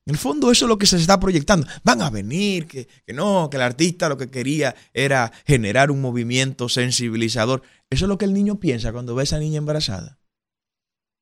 En 0.06 0.14
el 0.14 0.18
fondo 0.18 0.50
eso 0.50 0.64
es 0.64 0.68
lo 0.70 0.78
que 0.78 0.86
se 0.86 0.96
está 0.96 1.20
proyectando. 1.20 1.66
Van 1.84 2.00
a 2.00 2.08
venir, 2.08 2.66
que, 2.66 2.88
no, 3.08 3.48
que 3.50 3.58
el 3.58 3.62
artista 3.62 4.08
lo 4.08 4.16
que 4.16 4.30
quería 4.30 4.74
era 4.94 5.30
generar 5.46 5.90
un 5.90 6.00
movimiento 6.00 6.68
sensibilizador. 6.70 7.62
Eso 7.90 8.06
es 8.06 8.08
lo 8.08 8.16
que 8.16 8.24
el 8.24 8.32
niño 8.32 8.58
piensa 8.58 8.92
cuando 8.92 9.14
ve 9.14 9.22
a 9.22 9.24
esa 9.24 9.38
niña 9.38 9.58
embarazada. 9.58 10.18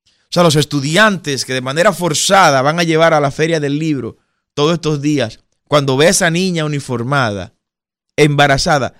O 0.05 0.29
sea, 0.29 0.43
los 0.43 0.55
estudiantes 0.55 1.43
que 1.43 1.53
de 1.53 1.61
manera 1.61 1.91
forzada 1.91 2.61
van 2.61 2.79
a 2.79 2.83
llevar 2.83 3.13
a 3.13 3.19
la 3.19 3.31
feria 3.31 3.59
del 3.59 3.77
libro 3.77 4.17
todos 4.53 4.73
estos 4.73 5.01
días 5.01 5.39
cuando 5.65 5.97
ve 5.97 6.07
a 6.07 6.11
esa 6.11 6.29
niña 6.29 6.65
uniformada, 6.65 7.53
embarazada, 8.15 8.93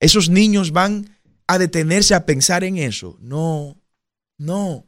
esos 0.00 0.28
niños 0.28 0.72
van 0.72 1.16
a 1.46 1.58
detenerse 1.58 2.14
a 2.14 2.26
pensar 2.26 2.64
en 2.64 2.78
eso. 2.78 3.16
No, 3.20 3.80
no. 4.38 4.86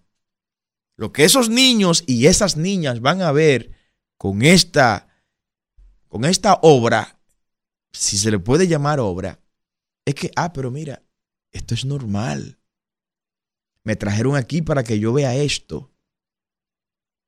Lo 0.97 1.13
que 1.13 1.25
esos 1.25 1.49
niños 1.49 2.05
y 2.07 2.27
esas 2.27 2.57
niñas 2.57 3.01
van 3.01 3.23
a 3.23 3.33
ver 3.33 3.73
con 4.17 4.43
esta, 4.43 5.09
con 6.09 6.25
esta 6.25 6.59
obra, 6.63 7.21
si 7.93 8.19
se 8.19 8.31
le 8.31 8.39
puede 8.39 8.67
llamar 8.67 9.01
obra, 9.01 9.41
es 10.05 10.15
que, 10.15 10.31
ah, 10.35 10.53
pero 10.53 10.71
mira, 10.71 11.03
esto 11.53 11.75
es 11.75 11.85
normal. 11.85 12.59
Me 13.85 13.95
trajeron 13.97 14.37
aquí 14.37 14.61
para 14.61 14.83
que 14.83 14.99
yo 14.99 15.13
vea 15.13 15.35
esto, 15.37 15.93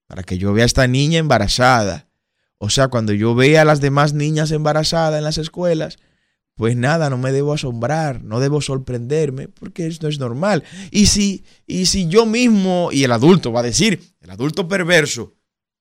para 0.07 0.23
que 0.25 0.37
yo 0.37 0.53
vea 0.53 0.65
a 0.65 0.67
esta 0.67 0.87
niña 0.87 1.19
embarazada 1.19 2.11
o 2.63 2.69
sea, 2.69 2.89
cuando 2.89 3.15
yo 3.15 3.35
vea 3.35 3.63
a 3.63 3.65
las 3.65 3.81
demás 3.81 4.13
niñas 4.13 4.51
embarazadas 4.51 5.17
en 5.17 5.25
las 5.25 5.39
escuelas, 5.39 5.99
pues 6.61 6.77
nada, 6.77 7.09
no 7.09 7.17
me 7.17 7.33
debo 7.33 7.55
asombrar, 7.55 8.23
no 8.23 8.39
debo 8.39 8.61
sorprenderme, 8.61 9.49
porque 9.49 9.87
esto 9.87 10.09
es 10.09 10.19
normal. 10.19 10.63
Y 10.91 11.07
si, 11.07 11.43
y 11.67 11.87
si 11.87 12.07
yo 12.07 12.27
mismo, 12.27 12.91
y 12.93 13.03
el 13.03 13.13
adulto 13.13 13.51
va 13.51 13.61
a 13.61 13.63
decir, 13.63 14.15
el 14.21 14.29
adulto 14.29 14.69
perverso, 14.69 15.33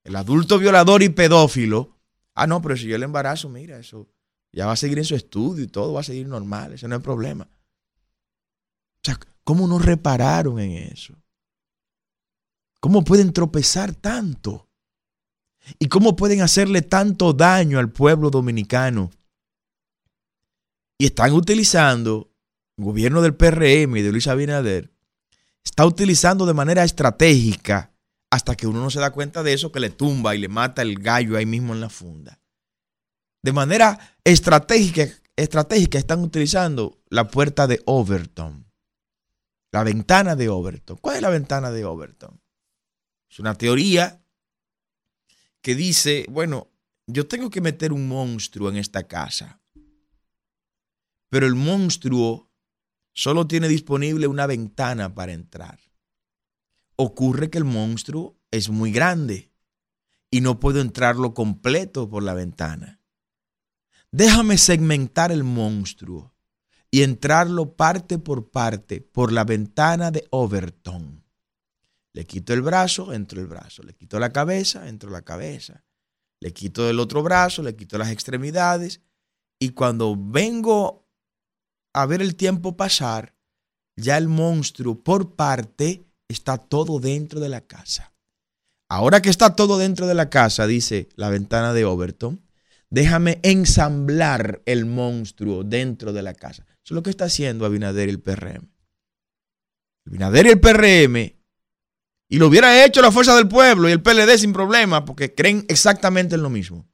el 0.06 0.15
adulto 0.15 0.58
violador 0.58 1.04
y 1.04 1.10
pedófilo, 1.10 1.98
ah, 2.34 2.48
no, 2.48 2.62
pero 2.62 2.78
si 2.78 2.88
yo 2.88 2.96
el 2.96 3.04
embarazo, 3.04 3.50
mira, 3.50 3.78
eso 3.78 4.08
ya 4.54 4.68
va 4.68 4.72
a 4.72 4.78
seguir 4.78 5.00
en 5.00 5.04
su 5.04 5.15
estudio 5.15 5.65
y 5.65 5.68
todo 5.68 5.92
va 5.92 6.00
a 6.00 6.04
seguir 6.04 6.28
normal, 6.28 6.72
ese 6.72 6.88
no 6.88 6.96
es 6.96 7.02
problema. 7.02 7.44
O 7.44 9.02
sea, 9.04 9.20
¿cómo 9.44 9.68
no 9.68 9.80
repararon 9.80 10.62
en 10.62 10.72
eso? 10.94 11.13
¿Cómo 12.80 13.04
pueden 13.04 13.34
tropezar 13.34 13.94
tanto? 13.96 14.70
¿Y 15.78 15.89
cómo 15.89 16.15
pueden 16.15 16.39
hacerle 16.39 16.84
tanto 16.84 17.34
daño 17.34 17.80
al 17.80 17.92
pueblo 17.92 18.30
dominicano? 18.30 19.12
Y 21.02 21.06
están 21.06 21.32
utilizando, 21.32 22.30
el 22.78 22.84
gobierno 22.84 23.22
del 23.22 23.34
PRM 23.34 23.96
y 23.96 24.02
de 24.02 24.12
Luis 24.12 24.28
Abinader, 24.28 24.94
está 25.64 25.86
utilizando 25.86 26.46
de 26.46 26.54
manera 26.54 26.84
estratégica 26.84 27.94
hasta 28.30 28.56
que 28.56 28.68
uno 28.68 28.82
no 28.82 28.90
se 28.90 29.00
da 29.00 29.12
cuenta 29.12 29.42
de 29.42 29.54
eso, 29.54 29.72
que 29.72 29.80
le 29.80 29.90
tumba 29.90 30.36
y 30.36 30.40
le 30.40 30.50
mata 30.50 30.82
el 30.82 31.00
gallo 31.00 31.38
ahí 31.38 31.46
mismo 31.46 31.74
en 31.74 31.80
la 31.80 31.90
funda. 31.90 32.42
De 33.42 33.54
manera 33.54 34.18
estratégica, 34.26 35.08
estratégica 35.38 35.98
están 35.98 36.20
utilizando 36.22 37.02
la 37.10 37.30
puerta 37.30 37.66
de 37.66 37.82
Overton, 37.86 38.70
la 39.72 39.84
ventana 39.86 40.36
de 40.36 40.50
Overton. 40.50 40.98
¿Cuál 40.98 41.16
es 41.16 41.22
la 41.22 41.30
ventana 41.30 41.72
de 41.72 41.86
Overton? 41.86 42.42
Es 43.30 43.40
una 43.40 43.56
teoría 43.56 44.22
que 45.62 45.76
dice, 45.76 46.26
bueno, 46.30 46.68
yo 47.08 47.26
tengo 47.26 47.50
que 47.50 47.62
meter 47.62 47.94
un 47.94 48.10
monstruo 48.10 48.70
en 48.70 48.76
esta 48.76 49.08
casa, 49.08 49.59
pero 51.30 51.46
el 51.46 51.56
monstruo 51.56 52.50
solo 53.13 53.48
tiene 53.48 53.68
disponible 53.68 54.28
una 54.28 54.48
ventana 54.48 55.13
para 55.13 55.34
entrar. 55.34 55.80
Ocurre 56.96 57.50
que 57.50 57.58
el 57.58 57.65
monstruo 57.65 58.38
es 58.52 58.70
muy 58.70 58.92
grande 58.92 59.52
y 60.32 60.42
no 60.42 60.60
puedo 60.60 60.82
entrarlo 60.82 61.34
completo 61.34 62.10
por 62.10 62.24
la 62.24 62.34
ventana. 62.34 63.00
Déjame 64.12 64.58
segmentar 64.58 65.32
el 65.32 65.44
monstruo 65.44 66.34
y 66.92 67.04
entrarlo 67.04 67.76
parte 67.76 68.18
por 68.18 68.50
parte 68.50 69.02
por 69.02 69.32
la 69.32 69.44
ventana 69.44 70.12
de 70.12 70.28
Overton. 70.32 71.24
Le 72.13 72.26
quito 72.26 72.54
el 72.54 72.62
brazo, 72.62 73.13
entro 73.13 73.39
el 73.39 73.48
brazo. 73.48 73.84
Le 73.84 73.94
quito 73.94 74.20
la 74.20 74.34
cabeza, 74.34 74.89
entro 74.89 75.10
la 75.12 75.22
cabeza. 75.22 75.84
Le 76.39 76.54
quito 76.54 76.89
el 76.89 77.00
otro 77.00 77.22
brazo, 77.22 77.62
le 77.62 77.76
quito 77.76 77.98
las 77.98 78.10
extremidades. 78.10 79.02
Y 79.60 79.70
cuando 79.70 80.15
vengo 80.18 81.09
a 82.02 82.06
ver 82.06 82.22
el 82.22 82.36
tiempo 82.36 82.78
pasar, 82.78 83.36
ya 83.96 84.18
el 84.18 84.28
monstruo 84.28 85.04
por 85.04 85.36
parte 85.36 86.06
está 86.28 86.58
todo 86.58 87.00
dentro 87.00 87.40
de 87.40 87.50
la 87.50 87.62
casa. 87.62 88.14
Ahora 88.90 89.22
que 89.22 89.30
está 89.30 89.56
todo 89.56 89.78
dentro 89.78 90.08
de 90.08 90.16
la 90.16 90.30
casa, 90.30 90.66
dice 90.66 91.10
la 91.16 91.30
ventana 91.30 91.74
de 91.74 91.86
Overton, 91.86 92.42
déjame 92.90 93.40
ensamblar 93.44 94.62
el 94.66 94.86
monstruo 94.86 95.64
dentro 95.64 96.14
de 96.14 96.24
la 96.24 96.34
casa. 96.34 96.64
Eso 96.70 96.80
es 96.86 96.92
lo 96.92 97.04
que 97.04 97.12
está 97.12 97.26
haciendo 97.26 97.66
Abinader 97.66 98.10
y 98.10 98.12
el 98.12 98.20
PRM. 98.20 98.70
Abinader 100.08 100.46
y 100.48 100.50
el 100.50 100.60
PRM 100.60 101.40
y 102.32 102.38
lo 102.38 102.48
hubiera 102.48 102.86
hecho 102.86 103.02
la 103.02 103.12
Fuerza 103.12 103.36
del 103.36 103.48
Pueblo 103.48 103.90
y 103.90 103.92
el 103.92 104.04
PLD 104.04 104.38
sin 104.38 104.54
problema, 104.54 105.04
porque 105.04 105.34
creen 105.34 105.66
exactamente 105.68 106.36
en 106.36 106.44
lo 106.44 106.50
mismo. 106.52 106.88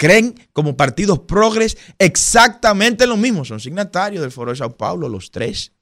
Creen 0.00 0.34
como 0.54 0.78
partidos 0.78 1.18
progres 1.18 1.76
exactamente 1.98 3.04
en 3.04 3.10
lo 3.10 3.18
mismo. 3.18 3.44
Son 3.44 3.60
signatarios 3.60 4.22
del 4.22 4.32
Foro 4.32 4.50
de 4.50 4.56
Sao 4.56 4.74
Paulo, 4.74 5.10
los 5.10 5.30
tres, 5.30 5.72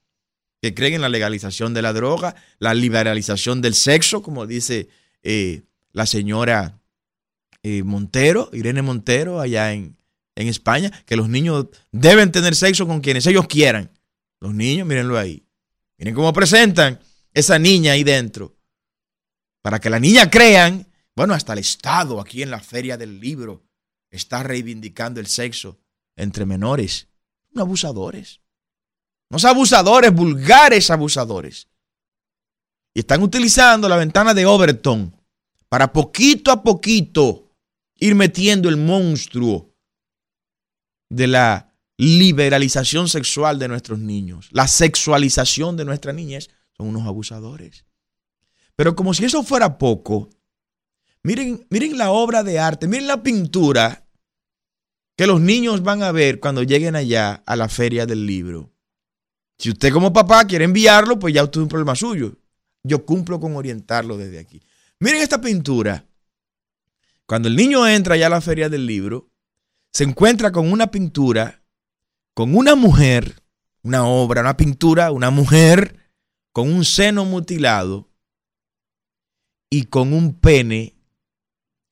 que 0.61 0.74
creen 0.74 0.94
en 0.94 1.02
la 1.02 1.09
legalización 1.09 1.72
de 1.72 1.83
la 1.83 1.92
droga, 1.92 2.35
la 2.59 2.74
liberalización 2.74 3.62
del 3.62 3.74
sexo, 3.74 4.20
como 4.20 4.44
dice 4.48 4.88
eh, 5.22 5.62
la 5.92 6.04
señora 6.04 6.81
eh, 7.62 7.85
Montero, 7.85 8.50
Irene 8.52 8.83
Montero, 8.83 9.38
allá 9.38 9.72
en, 9.72 9.96
en 10.35 10.48
España, 10.48 10.90
que 11.07 11.14
los 11.14 11.28
niños 11.28 11.66
deben 11.92 12.33
tener 12.33 12.57
sexo 12.57 12.88
con 12.88 13.00
quienes 13.00 13.24
ellos 13.28 13.46
quieran. 13.46 13.88
Los 14.40 14.52
niños, 14.52 14.85
mírenlo 14.85 15.16
ahí. 15.16 15.44
Miren 15.96 16.16
cómo 16.16 16.33
presentan 16.33 16.98
esa 17.33 17.57
niña 17.61 17.92
ahí 17.92 18.02
dentro. 18.02 18.57
Para 19.62 19.78
que 19.78 19.90
la 19.90 20.00
niña 20.00 20.28
crean, 20.28 20.88
bueno, 21.14 21.35
hasta 21.35 21.52
el 21.52 21.61
Estado 21.61 22.20
aquí 22.20 22.42
en 22.42 22.50
la 22.50 22.59
feria 22.59 22.96
del 22.96 23.20
libro 23.20 23.67
está 24.11 24.42
reivindicando 24.42 25.21
el 25.21 25.27
sexo 25.27 25.79
entre 26.16 26.47
menores. 26.47 27.09
No 27.51 27.62
abusadores. 27.62 28.40
No 29.31 29.38
son 29.38 29.51
abusadores, 29.51 30.12
vulgares 30.12 30.90
abusadores. 30.90 31.68
Y 32.94 33.01
están 33.01 33.23
utilizando 33.23 33.88
la 33.88 33.97
ventana 33.97 34.35
de 34.35 34.47
Overton 34.47 35.14
para 35.68 35.92
poquito 35.92 36.51
a 36.51 36.62
poquito 36.62 37.51
ir 37.97 38.14
metiendo 38.14 38.68
el 38.68 38.77
monstruo 38.77 39.75
de 41.11 41.27
la 41.27 41.75
liberalización 41.97 43.09
sexual 43.09 43.59
de 43.59 43.68
nuestros 43.68 43.99
niños, 43.99 44.49
la 44.53 44.68
sexualización 44.68 45.77
de 45.77 45.85
nuestras 45.85 46.14
niñas, 46.14 46.49
son 46.77 46.88
unos 46.88 47.07
abusadores. 47.07 47.85
Pero 48.77 48.94
como 48.94 49.12
si 49.12 49.25
eso 49.25 49.42
fuera 49.42 49.79
poco, 49.79 50.31
miren, 51.22 51.66
miren 51.70 51.98
la 51.98 52.11
obra 52.11 52.42
de 52.42 52.59
arte, 52.59 52.87
miren 52.87 53.07
la 53.07 53.22
pintura 53.22 54.07
que 55.16 55.26
los 55.26 55.40
niños 55.40 55.83
van 55.83 56.02
a 56.02 56.12
ver 56.12 56.38
cuando 56.38 56.62
lleguen 56.62 56.94
allá 56.94 57.42
a 57.44 57.57
la 57.57 57.68
feria 57.68 58.07
del 58.07 58.24
libro. 58.24 58.72
Si 59.59 59.70
usted 59.70 59.92
como 59.92 60.12
papá 60.12 60.44
quiere 60.44 60.64
enviarlo, 60.64 61.18
pues 61.18 61.35
ya 61.35 61.42
usted 61.42 61.61
es 61.61 61.62
un 61.64 61.68
problema 61.68 61.96
suyo. 61.96 62.37
Yo 62.85 63.04
cumplo 63.04 63.40
con 63.40 63.57
orientarlo 63.57 64.16
desde 64.16 64.38
aquí. 64.38 64.62
Miren 65.00 65.20
esta 65.20 65.40
pintura. 65.40 66.07
Cuando 67.26 67.48
el 67.48 67.57
niño 67.57 67.87
entra 67.87 68.16
ya 68.16 68.28
a 68.28 68.31
la 68.31 68.40
feria 68.40 68.68
del 68.68 68.87
libro, 68.87 69.28
se 69.92 70.04
encuentra 70.04 70.52
con 70.52 70.70
una 70.70 70.90
pintura, 70.90 71.62
con 72.33 72.57
una 72.57 72.76
mujer, 72.76 73.42
una 73.83 74.07
obra, 74.07 74.42
una 74.42 74.57
pintura, 74.57 75.11
una 75.11 75.31
mujer 75.31 75.96
con 76.52 76.72
un 76.72 76.85
seno 76.85 77.24
mutilado 77.24 78.09
y 79.68 79.85
con 79.85 80.12
un 80.12 80.35
pene 80.35 80.98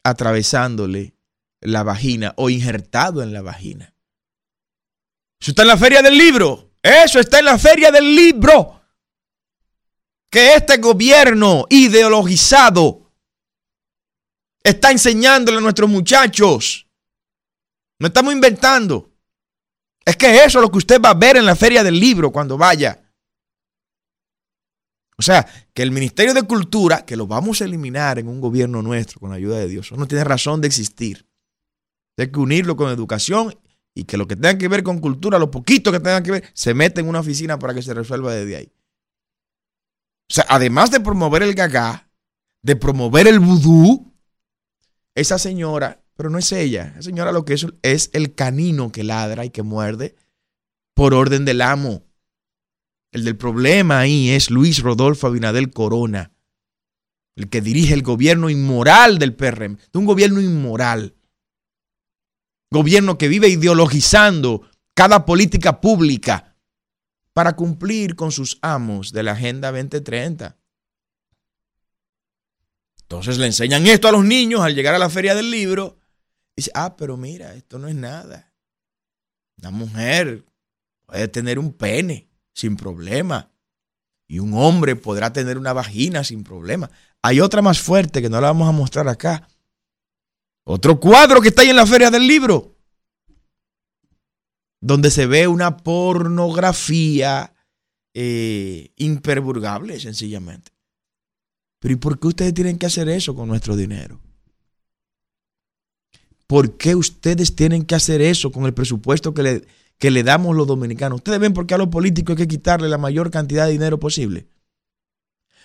atravesándole 0.09 1.17
la 1.61 1.83
vagina 1.83 2.33
o 2.37 2.49
injertado 2.49 3.23
en 3.23 3.33
la 3.33 3.43
vagina. 3.43 3.95
Eso 5.41 5.51
está 5.51 5.63
en 5.63 5.69
la 5.69 5.77
feria 5.77 6.03
del 6.03 6.17
libro. 6.17 6.75
Eso 6.83 7.19
está 7.19 7.41
en 7.41 7.47
la 7.47 7.59
feria 7.59 7.91
del 7.91 8.15
libro. 8.15 8.81
Que 10.31 10.55
este 10.55 10.77
gobierno 10.79 11.67
ideologizado 11.71 13.13
está 14.63 14.91
enseñándole 14.91 15.59
a 15.59 15.61
nuestros 15.61 15.91
muchachos. 15.91 16.87
No 17.99 18.07
estamos 18.09 18.33
inventando. 18.33 19.11
Es 20.05 20.17
que 20.17 20.45
eso 20.45 20.59
es 20.59 20.63
lo 20.63 20.71
que 20.71 20.79
usted 20.79 21.01
va 21.01 21.11
a 21.11 21.15
ver 21.15 21.37
en 21.37 21.47
la 21.47 21.57
feria 21.57 21.83
del 21.83 21.99
libro 21.99 22.31
cuando 22.31 22.57
vaya. 22.57 23.06
O 25.19 25.23
sea, 25.23 25.47
que 25.73 25.83
el 25.83 25.91
Ministerio 25.91 26.35
de 26.35 26.43
Cultura, 26.43 27.07
que 27.07 27.17
lo 27.17 27.27
vamos 27.27 27.61
a 27.61 27.65
eliminar 27.65 28.19
en 28.19 28.29
un 28.29 28.41
gobierno 28.41 28.83
nuestro 28.83 29.19
con 29.19 29.31
la 29.31 29.37
ayuda 29.37 29.59
de 29.59 29.69
Dios, 29.69 29.91
no 29.93 30.07
tiene 30.07 30.25
razón 30.25 30.61
de 30.61 30.67
existir. 30.67 31.27
Hay 32.19 32.31
que 32.31 32.39
unirlo 32.39 32.77
con 32.77 32.91
educación 32.91 33.59
y 33.95 34.05
que 34.05 34.19
lo 34.19 34.27
que 34.27 34.37
tenga 34.37 34.59
que 34.59 34.69
ver 34.69 34.83
con 34.83 34.99
cultura, 34.99 35.39
lo 35.39 35.51
poquito 35.51 35.91
que 35.91 36.01
tenga 36.01 36.23
que 36.23 36.31
ver, 36.31 36.45
se 36.53 36.75
mete 36.75 37.01
en 37.01 37.09
una 37.09 37.21
oficina 37.21 37.59
para 37.59 37.73
que 37.73 37.83
se 37.83 37.95
resuelva 37.95 38.35
desde 38.35 38.57
ahí. 38.57 38.73
O 40.29 40.35
sea, 40.35 40.45
además 40.49 40.91
de 40.91 41.01
promover 41.01 41.43
el 41.43 41.55
gagá, 41.55 42.11
de 42.63 42.77
promover 42.77 43.27
el 43.27 43.41
vudú, 43.41 44.13
esa 45.15 45.39
señora, 45.39 46.03
pero 46.15 46.29
no 46.29 46.39
es 46.39 46.53
ella, 46.53 46.93
esa 46.93 47.03
señora 47.03 47.33
lo 47.33 47.45
que 47.45 47.55
es 47.55 47.67
es 47.83 48.11
el 48.13 48.35
canino 48.35 48.93
que 48.93 49.03
ladra 49.03 49.47
y 49.47 49.51
que 49.51 49.63
muerde 49.63 50.15
por 50.95 51.15
orden 51.15 51.45
del 51.45 51.63
amo. 51.63 52.03
El 53.13 53.25
del 53.25 53.37
problema 53.37 54.01
ahí 54.01 54.31
es 54.31 54.51
Luis 54.51 54.83
Rodolfo 54.83 55.27
Abinadel 55.27 55.71
Corona, 55.71 56.33
el 57.37 57.49
que 57.49 57.61
dirige 57.61 57.95
el 57.95 58.03
gobierno 58.03 58.51
inmoral 58.51 59.19
del 59.19 59.35
PRM, 59.35 59.77
de 59.77 59.99
un 59.99 60.05
gobierno 60.05 60.41
inmoral. 60.41 61.17
Gobierno 62.71 63.17
que 63.17 63.29
vive 63.29 63.49
ideologizando 63.49 64.69
cada 64.95 65.25
política 65.25 65.81
pública 65.81 66.57
para 67.33 67.55
cumplir 67.55 68.17
con 68.17 68.33
sus 68.33 68.59
amos 68.63 69.13
de 69.13 69.23
la 69.23 69.33
Agenda 69.33 69.71
2030. 69.71 70.59
Entonces 73.03 73.39
le 73.39 73.47
enseñan 73.47 73.87
esto 73.87 74.09
a 74.09 74.13
los 74.13 74.25
niños 74.25 74.63
al 74.63 74.75
llegar 74.75 74.95
a 74.95 74.99
la 74.99 75.11
feria 75.11 75.35
del 75.35 75.51
libro. 75.51 76.01
Dice, 76.57 76.73
ah, 76.75 76.97
pero 76.97 77.17
mira, 77.17 77.55
esto 77.55 77.79
no 77.79 77.87
es 77.87 77.95
nada. 77.95 78.53
Una 79.59 79.71
mujer 79.71 80.45
puede 81.07 81.29
tener 81.29 81.59
un 81.59 81.73
pene 81.73 82.29
sin 82.57 82.77
problema. 82.77 83.53
Y 84.27 84.41
un 84.41 84.55
hombre 84.55 84.97
podrá 84.97 85.33
tener 85.33 85.59
una 85.59 85.73
vagina 85.73 86.25
sin 86.25 86.43
problema. 86.43 86.91
Hay 87.23 87.39
otra 87.41 87.63
más 87.63 87.79
fuerte 87.79 88.21
que 88.21 88.31
no 88.31 88.41
la 88.41 88.49
vamos 88.49 88.69
a 88.69 88.73
mostrar 88.73 89.07
acá. 89.09 89.49
Otro 90.65 90.99
cuadro 90.99 91.41
que 91.41 91.49
está 91.49 91.63
ahí 91.63 91.69
en 91.69 91.77
la 91.77 91.87
feria 91.87 92.11
del 92.11 92.27
libro. 92.27 92.75
Donde 94.81 95.11
se 95.11 95.27
ve 95.27 95.47
una 95.47 95.77
pornografía 95.77 97.55
eh, 98.15 98.91
imperburgable, 98.97 100.01
sencillamente. 100.01 100.73
Pero 101.79 101.93
¿y 101.95 101.97
por 101.97 102.19
qué 102.19 102.27
ustedes 102.27 102.55
tienen 102.55 102.79
que 102.79 102.87
hacer 102.87 103.09
eso 103.09 103.35
con 103.35 103.49
nuestro 103.49 103.77
dinero? 103.77 104.21
¿Por 106.47 106.77
qué 106.77 106.95
ustedes 106.95 107.55
tienen 107.55 107.85
que 107.85 107.95
hacer 107.95 108.21
eso 108.23 108.51
con 108.51 108.65
el 108.65 108.75
presupuesto 108.75 109.35
que 109.35 109.43
le, 109.43 109.67
que 109.99 110.11
le 110.11 110.23
damos 110.23 110.55
los 110.55 110.67
dominicanos? 110.67 111.17
Ustedes 111.17 111.39
ven 111.39 111.53
por 111.53 111.67
qué 111.67 111.75
a 111.75 111.79
los 111.79 111.89
políticos 111.89 112.33
hay 112.33 112.45
que 112.45 112.49
quitarle 112.49 112.89
la 112.89 112.99
mayor 112.99 113.31
cantidad 113.31 113.67
de 113.67 113.73
dinero 113.73 113.99
posible. 113.99 114.49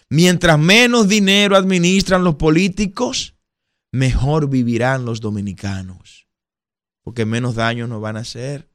Mientras 0.09 0.59
menos 0.59 1.07
dinero 1.07 1.55
administran 1.55 2.23
los 2.23 2.35
políticos, 2.35 3.35
mejor 3.91 4.49
vivirán 4.49 5.05
los 5.05 5.21
dominicanos, 5.21 6.27
porque 7.01 7.25
menos 7.25 7.55
daño 7.55 7.87
nos 7.87 8.01
van 8.01 8.17
a 8.17 8.21
hacer. 8.21 8.69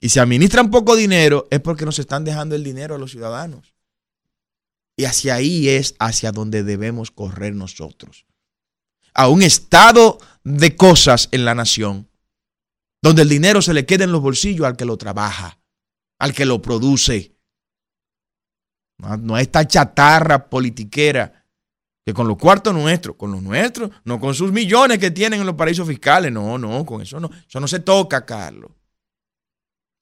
Y 0.00 0.08
si 0.08 0.18
administran 0.18 0.70
poco 0.70 0.96
dinero 0.96 1.46
es 1.50 1.60
porque 1.60 1.84
nos 1.84 1.98
están 1.98 2.24
dejando 2.24 2.54
el 2.54 2.64
dinero 2.64 2.94
a 2.94 2.98
los 2.98 3.12
ciudadanos. 3.12 3.74
Y 4.96 5.04
hacia 5.04 5.34
ahí 5.34 5.68
es 5.68 5.94
hacia 5.98 6.32
donde 6.32 6.64
debemos 6.64 7.10
correr 7.10 7.54
nosotros. 7.54 8.26
A 9.14 9.28
un 9.28 9.42
estado 9.42 10.18
de 10.44 10.76
cosas 10.76 11.28
en 11.30 11.44
la 11.44 11.54
nación, 11.54 12.08
donde 13.02 13.22
el 13.22 13.28
dinero 13.28 13.60
se 13.60 13.74
le 13.74 13.84
quede 13.84 14.04
en 14.04 14.12
los 14.12 14.22
bolsillos 14.22 14.64
al 14.64 14.76
que 14.76 14.84
lo 14.84 14.96
trabaja, 14.96 15.58
al 16.20 16.32
que 16.32 16.46
lo 16.46 16.62
produce. 16.62 17.36
No, 18.98 19.16
no 19.16 19.38
esta 19.38 19.66
chatarra 19.66 20.48
politiquera 20.48 21.44
que 22.04 22.14
con 22.14 22.28
los 22.28 22.38
cuartos 22.38 22.72
nuestros, 22.72 23.16
con 23.16 23.32
los 23.32 23.42
nuestros, 23.42 23.90
no 24.04 24.20
con 24.20 24.34
sus 24.34 24.52
millones 24.52 24.98
que 24.98 25.10
tienen 25.10 25.40
en 25.40 25.46
los 25.46 25.56
paraísos 25.56 25.86
fiscales, 25.86 26.32
no, 26.32 26.58
no, 26.58 26.86
con 26.86 27.02
eso 27.02 27.18
no, 27.18 27.30
eso 27.46 27.60
no 27.60 27.68
se 27.68 27.80
toca, 27.80 28.24
Carlos. 28.24 28.70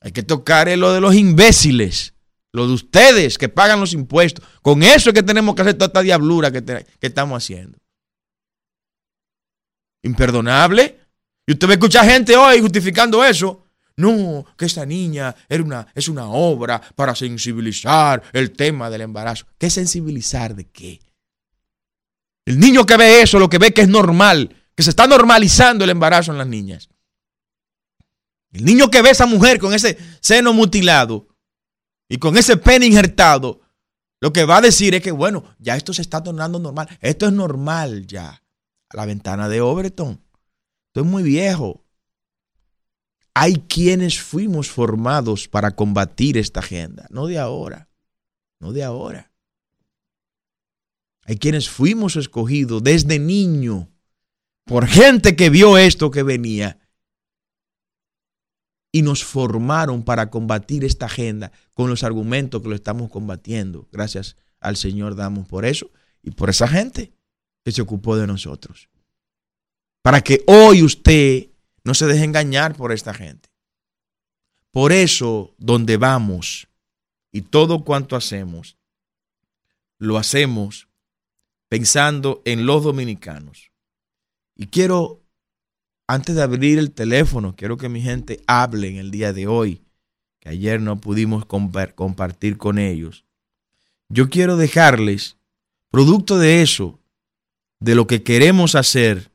Hay 0.03 0.13
que 0.13 0.23
tocar 0.23 0.69
lo 0.79 0.93
de 0.93 1.01
los 1.01 1.15
imbéciles, 1.15 2.15
lo 2.53 2.67
de 2.67 2.75
ustedes 2.75 3.37
que 3.37 3.49
pagan 3.49 3.81
los 3.81 3.93
impuestos. 3.93 4.47
Con 4.63 4.83
eso 4.83 5.11
es 5.11 5.15
que 5.15 5.23
tenemos 5.23 5.55
que 5.55 5.63
hacer 5.63 5.75
toda 5.75 5.87
esta 5.87 6.03
diablura 6.03 6.51
que 6.51 6.87
estamos 7.01 7.43
haciendo. 7.43 7.79
Imperdonable. 10.03 11.00
Y 11.51 11.55
usted 11.55 11.67
ve 11.67 11.75
escuchar 11.75 12.09
gente 12.09 12.37
hoy 12.37 12.61
justificando 12.61 13.25
eso. 13.25 13.67
No, 13.97 14.47
que 14.57 14.67
esta 14.67 14.87
niña 14.87 15.35
era 15.49 15.65
una, 15.65 15.85
es 15.97 16.07
una 16.07 16.29
obra 16.29 16.81
para 16.95 17.13
sensibilizar 17.17 18.23
el 18.33 18.53
tema 18.53 18.89
del 18.89 19.01
embarazo. 19.01 19.47
¿Qué 19.59 19.69
sensibilizar 19.69 20.55
de 20.55 20.69
qué? 20.69 21.01
El 22.45 22.61
niño 22.61 22.87
que 22.87 22.97
ve 22.97 23.23
eso, 23.23 23.41
lo 23.41 23.49
que 23.49 23.59
ve 23.59 23.75
que 23.75 23.81
es 23.81 23.89
normal, 23.89 24.55
que 24.77 24.85
se 24.85 24.91
está 24.91 25.09
normalizando 25.09 25.83
el 25.83 25.91
embarazo 25.91 26.31
en 26.31 26.39
las 26.39 26.47
niñas. 26.47 26.89
El 28.53 28.65
niño 28.65 28.89
que 28.89 29.03
ve 29.03 29.09
a 29.09 29.13
esa 29.13 29.27
mujer 29.27 29.59
con 29.59 29.75
ese 29.75 29.99
seno 30.21 30.53
mutilado 30.53 31.27
y 32.09 32.19
con 32.19 32.39
ese 32.39 32.59
pene 32.59 32.87
injertado, 32.87 33.61
lo 34.21 34.33
que 34.33 34.45
va 34.45 34.59
a 34.59 34.61
decir 34.61 34.95
es 34.95 35.03
que, 35.03 35.11
bueno, 35.11 35.43
ya 35.59 35.77
esto 35.77 35.93
se 35.93 36.03
está 36.03 36.23
tornando 36.23 36.61
normal. 36.61 36.89
Esto 37.01 37.27
es 37.27 37.33
normal 37.33 38.07
ya. 38.07 38.41
A 38.89 38.97
la 38.97 39.05
ventana 39.05 39.49
de 39.49 39.61
Overton. 39.61 40.30
Esto 40.91 41.03
es 41.03 41.07
muy 41.07 41.23
viejo. 41.23 41.85
Hay 43.33 43.55
quienes 43.69 44.21
fuimos 44.21 44.69
formados 44.69 45.47
para 45.47 45.77
combatir 45.77 46.37
esta 46.37 46.59
agenda, 46.59 47.07
no 47.11 47.27
de 47.27 47.39
ahora, 47.39 47.89
no 48.59 48.73
de 48.73 48.83
ahora. 48.83 49.33
Hay 51.27 51.37
quienes 51.37 51.71
fuimos 51.71 52.17
escogidos 52.17 52.83
desde 52.83 53.21
niño 53.21 53.89
por 54.65 54.89
gente 54.89 55.37
que 55.37 55.49
vio 55.49 55.79
esto 55.79 56.11
que 56.11 56.25
venía 56.25 56.81
y 58.91 59.03
nos 59.03 59.23
formaron 59.23 60.03
para 60.03 60.29
combatir 60.29 60.85
esta 60.85 61.07
agenda 61.07 61.53
con 61.75 61.89
los 61.89 62.03
argumentos 62.03 62.61
que 62.63 62.69
lo 62.69 62.75
estamos 62.75 63.11
combatiendo. 63.11 63.89
Gracias 63.93 64.37
al 64.59 64.77
Señor 64.77 65.15
damos 65.15 65.47
por 65.47 65.65
eso 65.65 65.93
y 66.21 66.33
por 66.33 66.51
esa 66.51 66.67
gente 66.67 67.13
que 67.65 67.71
se 67.71 67.81
ocupó 67.81 68.17
de 68.17 68.27
nosotros. 68.27 68.90
Para 70.03 70.21
que 70.21 70.43
hoy 70.47 70.83
usted 70.83 71.49
no 71.85 71.95
se 71.95 72.07
deje 72.07 72.25
engañar 72.25 72.77
por 72.77 72.93
esta 72.93 73.15
gente. 73.15 73.49
Por 74.71 74.93
eso, 74.93 75.55
donde 75.59 75.97
vamos 75.97 76.69
y 77.33 77.43
todo 77.43 77.85
cuanto 77.85 78.17
hacemos, 78.17 78.77
lo 79.99 80.17
hacemos 80.17 80.89
pensando 81.69 82.43
en 82.45 82.67
los 82.67 82.83
dominicanos. 82.83 83.71
Y 84.57 84.67
quiero, 84.67 85.23
antes 86.07 86.35
de 86.35 86.43
abrir 86.43 86.79
el 86.79 86.93
teléfono, 86.93 87.55
quiero 87.57 87.77
que 87.77 87.89
mi 87.89 88.01
gente 88.01 88.43
hable 88.47 88.89
en 88.89 88.97
el 88.97 89.11
día 89.11 89.33
de 89.33 89.47
hoy, 89.47 89.83
que 90.41 90.49
ayer 90.49 90.81
no 90.81 91.01
pudimos 91.01 91.45
compartir 91.47 92.57
con 92.57 92.79
ellos. 92.79 93.25
Yo 94.09 94.29
quiero 94.29 94.57
dejarles, 94.57 95.37
producto 95.91 96.39
de 96.39 96.63
eso, 96.63 96.99
de 97.79 97.95
lo 97.95 98.07
que 98.07 98.23
queremos 98.23 98.75
hacer, 98.75 99.30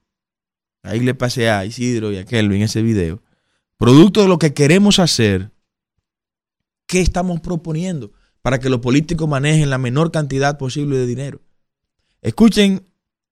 ahí 0.86 1.00
le 1.00 1.15
pasé 1.15 1.50
a 1.50 1.65
Isidro 1.65 2.12
y 2.12 2.17
a 2.17 2.26
Kelvin 2.26 2.62
ese 2.62 2.82
video, 2.82 3.21
producto 3.78 4.21
de 4.21 4.28
lo 4.28 4.39
que 4.39 4.54
queremos 4.54 5.00
hacer, 5.00 5.52
¿qué 6.88 7.02
estamos 7.02 7.41
proponiendo 7.41 8.13
para 8.41 8.60
que 8.60 8.69
los 8.69 8.80
políticos 8.80 9.28
manejen 9.28 9.69
la 9.69 9.78
menor 9.78 10.12
cantidad 10.12 10.58
posible 10.58 10.98
de 10.98 11.08
dinero? 11.08 11.41
Escuchen 12.21 12.86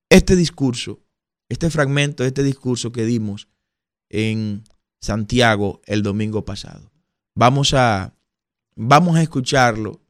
este 0.10 0.36
discurso, 0.36 1.02
este 1.50 1.70
fragmento 1.70 2.24
de 2.24 2.30
este 2.30 2.44
discurso 2.44 2.92
que 2.92 3.06
dimos 3.06 3.48
en 4.10 4.64
Santiago 5.00 5.82
el 5.86 6.04
domingo 6.04 6.46
pasado. 6.46 6.92
Vamos 7.36 7.74
a, 7.74 8.16
vamos 8.76 9.16
a 9.16 9.22
escucharlo, 9.22 10.02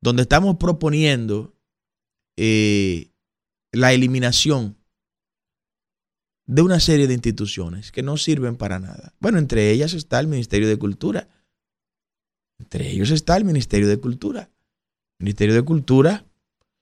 donde 0.00 0.22
estamos 0.22 0.56
proponiendo 0.56 1.54
eh, 2.36 3.10
la 3.72 3.92
eliminación 3.92 4.77
de 6.48 6.62
una 6.62 6.80
serie 6.80 7.06
de 7.06 7.12
instituciones 7.12 7.92
que 7.92 8.02
no 8.02 8.16
sirven 8.16 8.56
para 8.56 8.78
nada. 8.78 9.12
Bueno, 9.20 9.38
entre 9.38 9.70
ellas 9.70 9.92
está 9.92 10.18
el 10.18 10.28
Ministerio 10.28 10.66
de 10.66 10.78
Cultura. 10.78 11.28
Entre 12.58 12.90
ellos 12.90 13.10
está 13.10 13.36
el 13.36 13.44
Ministerio 13.44 13.86
de 13.86 13.98
Cultura. 13.98 14.50
Ministerio 15.18 15.54
de 15.54 15.62
Cultura, 15.62 16.24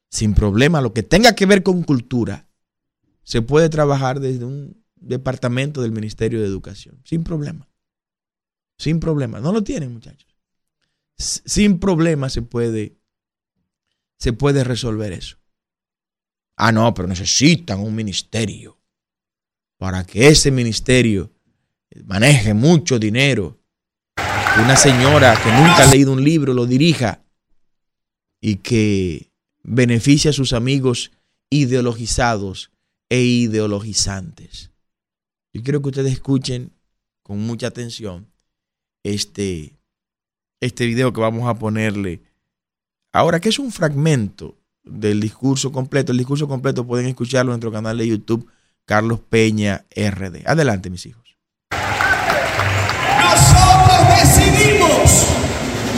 sin 0.08 0.34
problema, 0.34 0.80
lo 0.80 0.94
que 0.94 1.02
tenga 1.02 1.34
que 1.34 1.46
ver 1.46 1.64
con 1.64 1.82
cultura, 1.82 2.48
se 3.24 3.42
puede 3.42 3.68
trabajar 3.68 4.20
desde 4.20 4.44
un 4.44 4.84
departamento 4.94 5.82
del 5.82 5.90
Ministerio 5.90 6.40
de 6.40 6.46
Educación, 6.46 7.00
sin 7.04 7.24
problema. 7.24 7.68
Sin 8.78 9.00
problema. 9.00 9.40
No 9.40 9.52
lo 9.52 9.64
tienen, 9.64 9.92
muchachos. 9.92 10.28
Sin 11.18 11.80
problema 11.80 12.28
se 12.28 12.42
puede, 12.42 12.98
se 14.16 14.32
puede 14.32 14.62
resolver 14.62 15.12
eso. 15.12 15.38
Ah, 16.56 16.70
no, 16.70 16.94
pero 16.94 17.08
necesitan 17.08 17.80
un 17.80 17.96
ministerio 17.96 18.75
para 19.78 20.04
que 20.04 20.28
ese 20.28 20.50
ministerio 20.50 21.32
maneje 22.04 22.54
mucho 22.54 22.98
dinero. 22.98 23.58
Una 24.62 24.76
señora 24.76 25.38
que 25.42 25.50
nunca 25.52 25.84
ha 25.84 25.86
leído 25.86 26.12
un 26.12 26.24
libro 26.24 26.54
lo 26.54 26.66
dirija 26.66 27.22
y 28.40 28.56
que 28.56 29.30
beneficie 29.62 30.30
a 30.30 30.32
sus 30.32 30.52
amigos 30.52 31.12
ideologizados 31.50 32.70
e 33.08 33.20
ideologizantes. 33.22 34.70
Yo 35.52 35.62
quiero 35.62 35.82
que 35.82 35.88
ustedes 35.88 36.12
escuchen 36.12 36.72
con 37.22 37.38
mucha 37.38 37.66
atención 37.66 38.30
este, 39.02 39.78
este 40.60 40.86
video 40.86 41.12
que 41.12 41.20
vamos 41.20 41.48
a 41.48 41.58
ponerle 41.58 42.22
ahora, 43.12 43.40
que 43.40 43.48
es 43.48 43.58
un 43.58 43.72
fragmento 43.72 44.56
del 44.84 45.20
discurso 45.20 45.72
completo. 45.72 46.12
El 46.12 46.18
discurso 46.18 46.48
completo 46.48 46.86
pueden 46.86 47.06
escucharlo 47.06 47.52
en 47.52 47.54
nuestro 47.54 47.72
canal 47.72 47.98
de 47.98 48.08
YouTube, 48.08 48.48
Carlos 48.86 49.18
Peña 49.18 49.84
RD. 49.96 50.46
Adelante, 50.46 50.90
mis 50.90 51.06
hijos. 51.06 51.36
Nosotros 53.20 54.00
decidimos, 54.22 55.26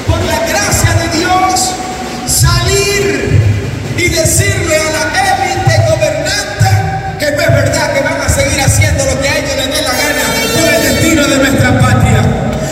por 0.07 0.19
la 0.25 0.39
gracia 0.49 0.95
de 0.95 1.19
Dios, 1.19 1.75
salir 2.27 3.41
y 3.99 4.09
decirle 4.09 4.79
a 4.79 4.91
la 4.91 5.05
élite 5.21 5.75
gobernante 5.87 7.19
que 7.19 7.31
no 7.33 7.43
es 7.43 7.51
verdad 7.51 7.93
que 7.93 8.01
van 8.01 8.23
a 8.23 8.29
seguir 8.31 8.59
haciendo 8.59 9.05
lo 9.05 9.21
que 9.21 9.29
a 9.29 9.39
ellos 9.39 9.57
les 9.57 9.67
dé 9.67 9.83
la 9.83 9.93
gana 9.93 10.25
con 10.55 10.75
el 10.75 10.83
destino 10.83 11.27
de 11.27 11.37
nuestra 11.37 11.79
patria. 11.79 12.23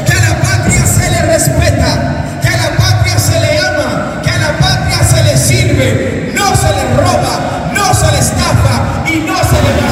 Que 0.06 0.12
a 0.12 0.20
la 0.30 0.40
patria 0.40 0.86
se 0.86 1.10
le 1.10 1.22
respeta, 1.26 2.40
que 2.40 2.48
a 2.48 2.56
la 2.56 2.76
patria 2.78 3.18
se 3.18 3.38
le 3.38 3.58
ama, 3.58 4.22
que 4.24 4.30
a 4.30 4.38
la 4.38 4.58
patria 4.58 5.04
se 5.04 5.22
le 5.24 5.36
sirve, 5.36 6.32
no 6.34 6.56
se 6.56 6.72
le 6.72 6.96
roba, 6.96 7.70
no 7.74 7.92
se 7.92 8.10
le 8.12 8.18
estafa 8.18 9.04
y 9.06 9.16
no 9.20 9.36
se 9.44 9.62
le 9.62 9.85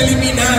podemos 0.00 0.49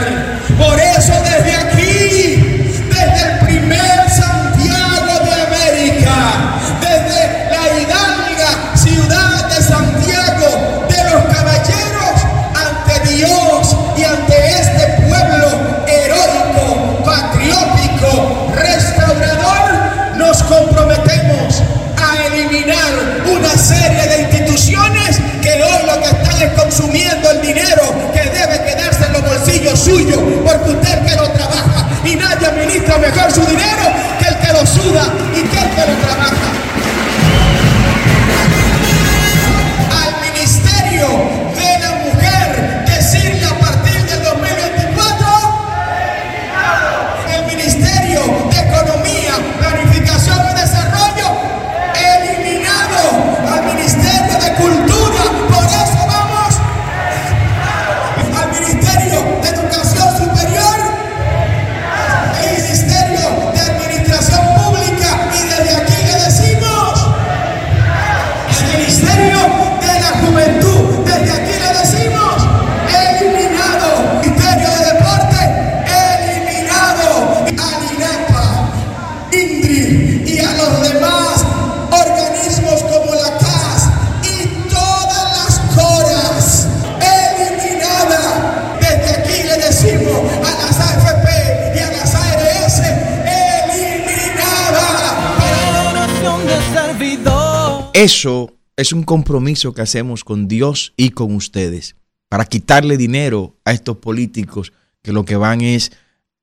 Eso 98.02 98.58
es 98.78 98.94
un 98.94 99.04
compromiso 99.04 99.76
que 99.76 99.84
hacemos 99.84 100.24
con 100.24 100.48
Dios 100.48 100.92
y 100.98 101.12
con 101.12 101.36
ustedes 101.36 101.96
para 102.30 102.46
quitarle 102.46 102.98
dinero 102.98 103.56
a 103.64 103.74
estos 103.74 103.98
políticos 103.98 104.74
que 105.04 105.12
lo 105.12 105.24
que 105.24 105.36
van 105.36 105.62
es 105.62 105.92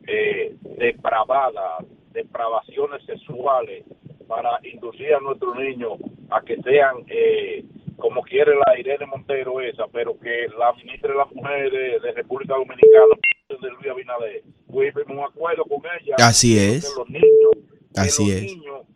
eh, 0.07 0.57
depravada, 0.79 1.79
depravaciones 2.23 3.05
sexuales 3.07 3.85
para 4.27 4.59
inducir 4.63 5.15
a 5.15 5.21
nuestros 5.21 5.57
niños 5.57 5.99
a 6.31 6.41
que 6.43 6.57
sean 6.63 6.97
eh, 7.09 7.65
como 7.97 8.23
quiere 8.23 8.53
la 8.55 8.79
Irene 8.79 9.07
Montero 9.07 9.61
esa, 9.61 9.87
pero 9.89 10.19
que 10.19 10.47
la 10.59 10.73
ministra 10.75 11.13
de 11.13 11.19
la 11.19 11.25
Mujer 11.27 11.71
de, 11.73 12.01
de 12.01 12.13
República 12.13 12.55
Dominicana, 12.55 13.15
de 13.49 13.71
Luis 13.71 13.89
Abinader, 13.91 14.43
fuimos 14.69 15.09
un 15.09 15.25
acuerdo 15.25 15.65
con 15.65 15.81
ella. 16.01 16.15
Así 16.19 16.55
que 16.55 16.77
es. 16.77 16.95
los 16.97 17.09
niños, 17.09 17.51
que 17.95 18.01
Así 18.01 18.27
los 18.27 18.37
es. 18.37 18.43
niños 18.43 18.87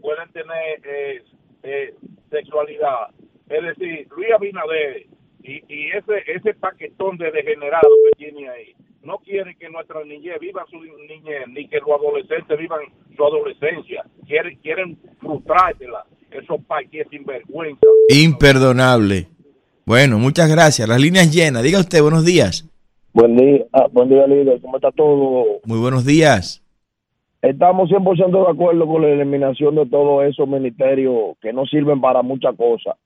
pueden 0.00 0.32
tener 0.32 0.80
eh, 0.84 1.22
eh, 1.62 1.94
sexualidad. 2.30 3.10
Es 3.48 3.62
decir, 3.62 4.08
Luis 4.16 4.32
Abinader 4.32 5.06
y, 5.42 5.62
y 5.68 5.90
ese 5.90 6.24
ese 6.26 6.54
paquetón 6.54 7.16
de 7.18 7.30
degenerados 7.30 7.92
que 8.04 8.24
tiene 8.24 8.48
ahí 8.48 8.74
no 9.08 9.18
quieren 9.24 9.56
que 9.58 9.70
nuestra 9.70 10.04
niñez 10.04 10.38
viva 10.38 10.66
su 10.70 10.76
niñez 10.76 11.48
ni 11.48 11.66
que 11.66 11.78
los 11.78 11.98
adolescentes 11.98 12.58
vivan 12.58 12.80
su 13.16 13.24
adolescencia. 13.24 14.04
Quieren 14.26 14.56
quieren 14.58 14.98
frustrársela. 15.18 16.04
Esos 16.30 16.62
países 16.66 17.06
sinvergüenza. 17.10 17.80
Imperdonable. 18.10 19.28
Bueno, 19.86 20.18
muchas 20.18 20.50
gracias. 20.50 20.86
Las 20.86 21.00
líneas 21.00 21.34
llenas. 21.34 21.62
Diga 21.62 21.80
usted, 21.80 22.02
buenos 22.02 22.26
días. 22.26 22.68
Buen 23.14 23.34
día, 23.34 23.64
ah, 23.72 23.86
buen 23.90 24.10
día, 24.10 24.26
líder. 24.26 24.60
¿Cómo 24.60 24.76
está 24.76 24.92
todo? 24.92 25.60
Muy 25.64 25.78
buenos 25.78 26.04
días. 26.04 26.62
Estamos 27.40 27.88
100% 27.88 28.44
de 28.44 28.52
acuerdo 28.52 28.86
con 28.86 29.00
la 29.00 29.08
eliminación 29.08 29.74
de 29.76 29.86
todos 29.86 30.26
esos 30.26 30.46
ministerios 30.46 31.38
que 31.40 31.54
no 31.54 31.64
sirven 31.64 32.02
para 32.02 32.20
muchas 32.20 32.54
cosas. 32.56 32.96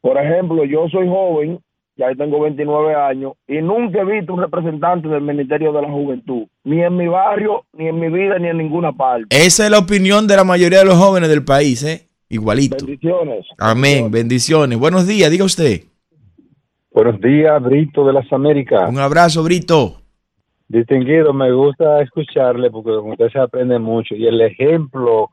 Por 0.00 0.18
ejemplo, 0.18 0.64
yo 0.64 0.88
soy 0.88 1.06
joven, 1.06 1.60
ya 1.96 2.14
tengo 2.14 2.40
29 2.40 2.94
años, 2.94 3.32
y 3.46 3.60
nunca 3.60 4.00
he 4.00 4.04
visto 4.04 4.34
un 4.34 4.40
representante 4.40 5.08
del 5.08 5.22
Ministerio 5.22 5.72
de 5.72 5.82
la 5.82 5.90
Juventud, 5.90 6.46
ni 6.64 6.82
en 6.82 6.96
mi 6.96 7.06
barrio, 7.06 7.64
ni 7.72 7.88
en 7.88 7.98
mi 7.98 8.08
vida, 8.08 8.38
ni 8.38 8.48
en 8.48 8.58
ninguna 8.58 8.92
parte. 8.92 9.26
Esa 9.30 9.64
es 9.64 9.70
la 9.70 9.78
opinión 9.78 10.26
de 10.26 10.36
la 10.36 10.44
mayoría 10.44 10.80
de 10.80 10.86
los 10.86 10.96
jóvenes 10.96 11.28
del 11.28 11.44
país, 11.44 11.82
¿eh? 11.84 12.06
Igualito. 12.28 12.86
Bendiciones. 12.86 13.46
Amén. 13.58 14.10
Bendiciones. 14.10 14.78
Buenos 14.78 15.06
días. 15.06 15.30
Diga 15.30 15.44
usted. 15.44 15.82
Buenos 16.92 17.20
días, 17.20 17.62
Brito 17.62 18.06
de 18.06 18.12
las 18.12 18.32
Américas. 18.32 18.88
Un 18.88 18.98
abrazo, 18.98 19.42
Brito. 19.42 19.96
Distinguido, 20.68 21.32
me 21.32 21.52
gusta 21.52 22.00
escucharle 22.00 22.70
porque 22.70 22.90
con 22.90 23.10
usted 23.10 23.28
se 23.30 23.40
aprende 23.40 23.78
mucho. 23.80 24.14
Y 24.14 24.26
el 24.26 24.40
ejemplo 24.40 25.30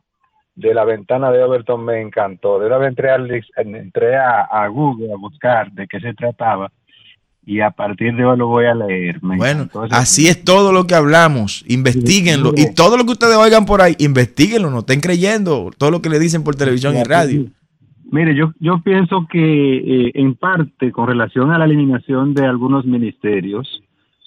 de 0.57 0.73
la 0.73 0.83
ventana 0.85 1.31
de 1.31 1.43
Overton 1.43 1.85
me 1.85 2.01
encantó. 2.01 2.59
De 2.59 2.65
una 2.65 2.77
vez 2.79 2.89
entré, 2.89 3.09
dic- 3.11 3.45
entré 3.55 4.17
a, 4.17 4.41
a 4.41 4.67
Google 4.67 5.13
a 5.13 5.15
buscar 5.17 5.71
de 5.71 5.87
qué 5.87 5.99
se 5.99 6.13
trataba 6.15 6.71
y 7.45 7.61
a 7.61 7.69
partir 7.69 8.15
de 8.15 8.25
hoy 8.25 8.37
lo 8.37 8.47
voy 8.47 8.65
a 8.65 8.73
leer. 8.73 9.23
Me 9.23 9.37
Bueno, 9.37 9.69
así 9.91 10.27
es 10.27 10.43
todo 10.43 10.73
lo 10.73 10.85
que 10.87 10.95
hablamos. 10.95 11.63
Investíguenlo. 11.67 12.53
Y 12.57 12.73
todo 12.73 12.97
lo 12.97 13.05
que 13.05 13.11
ustedes 13.11 13.37
oigan 13.37 13.65
por 13.67 13.81
ahí, 13.81 13.95
investiguenlo. 13.99 14.71
No 14.71 14.79
estén 14.79 14.99
creyendo 14.99 15.69
todo 15.77 15.91
lo 15.91 16.01
que 16.01 16.09
le 16.09 16.19
dicen 16.19 16.43
por 16.43 16.55
televisión 16.55 16.97
y 16.97 17.03
radio. 17.03 17.45
Mire, 18.11 18.35
yo, 18.35 18.51
yo 18.59 18.81
pienso 18.83 19.27
que 19.29 19.37
eh, 20.07 20.11
en 20.15 20.33
parte 20.35 20.91
con 20.91 21.07
relación 21.07 21.51
a 21.51 21.57
la 21.59 21.65
eliminación 21.65 22.33
de 22.33 22.45
algunos 22.45 22.85
ministerios, 22.85 23.83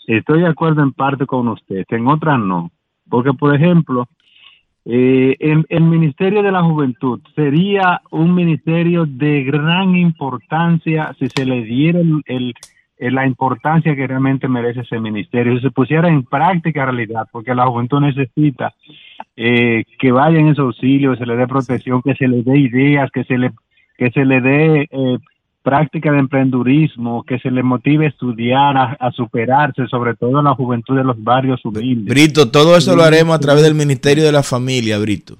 estoy 0.07 0.43
de 0.43 0.49
acuerdo 0.49 0.83
en 0.83 0.93
parte 0.93 1.27
con 1.27 1.49
usted, 1.49 1.85
en 1.89 2.07
otras 2.07 2.39
no. 2.39 2.71
Porque, 3.09 3.33
por 3.33 3.55
ejemplo, 3.55 4.07
eh, 4.87 5.37
el, 5.39 5.83
Ministerio 5.83 6.43
de 6.43 6.53
la 6.53 6.63
Juventud 6.63 7.21
sería 7.35 8.01
un 8.11 8.35
ministerio 8.35 9.05
de 9.07 9.45
gran 9.45 9.95
importancia 9.95 11.15
si 11.19 11.29
se 11.29 11.45
le 11.45 11.63
diera 11.63 12.01
el, 12.27 12.55
la 12.99 13.27
importancia 13.27 13.95
que 13.95 14.07
realmente 14.07 14.49
merece 14.49 14.81
ese 14.81 14.99
ministerio, 14.99 15.57
si 15.57 15.63
se 15.63 15.71
pusiera 15.71 16.09
en 16.09 16.23
práctica 16.25 16.85
realidad, 16.87 17.27
porque 17.31 17.55
la 17.55 17.67
juventud 17.67 18.01
necesita 18.01 18.73
eh, 19.37 19.85
que 19.99 20.13
vaya 20.13 20.39
en 20.39 20.49
ese 20.49 20.63
auxilio, 20.63 21.15
se 21.17 21.27
le 21.27 21.37
dé 21.37 21.47
protección, 21.47 22.03
que 22.03 22.15
se 22.15 22.29
le 22.29 22.43
dé 22.43 22.59
ideas, 22.59 23.11
que 23.11 23.25
se 23.25 23.37
le 23.39 23.53
que 23.99 24.11
se 24.13 24.25
le 24.25 24.41
dé 24.41 24.89
eh, 24.91 25.19
práctica 25.63 26.11
de 26.11 26.19
emprendurismo, 26.19 27.23
que 27.25 27.39
se 27.39 27.51
le 27.51 27.63
motive 27.63 28.07
a 28.07 28.09
estudiar, 28.09 28.77
a, 28.77 28.97
a 28.99 29.11
superarse, 29.13 29.87
sobre 29.89 30.15
todo 30.15 30.39
a 30.39 30.43
la 30.43 30.55
juventud 30.55 30.97
de 30.97 31.05
los 31.05 31.23
barrios 31.23 31.65
humildes. 31.65 32.13
Brito, 32.13 32.51
todo 32.51 32.77
eso 32.77 32.97
lo 32.97 33.03
haremos 33.03 33.35
a 33.37 33.41
través 33.41 33.63
del 33.63 33.75
Ministerio 33.75 34.25
de 34.25 34.33
la 34.33 34.43
Familia, 34.43 34.99
Brito. 34.99 35.37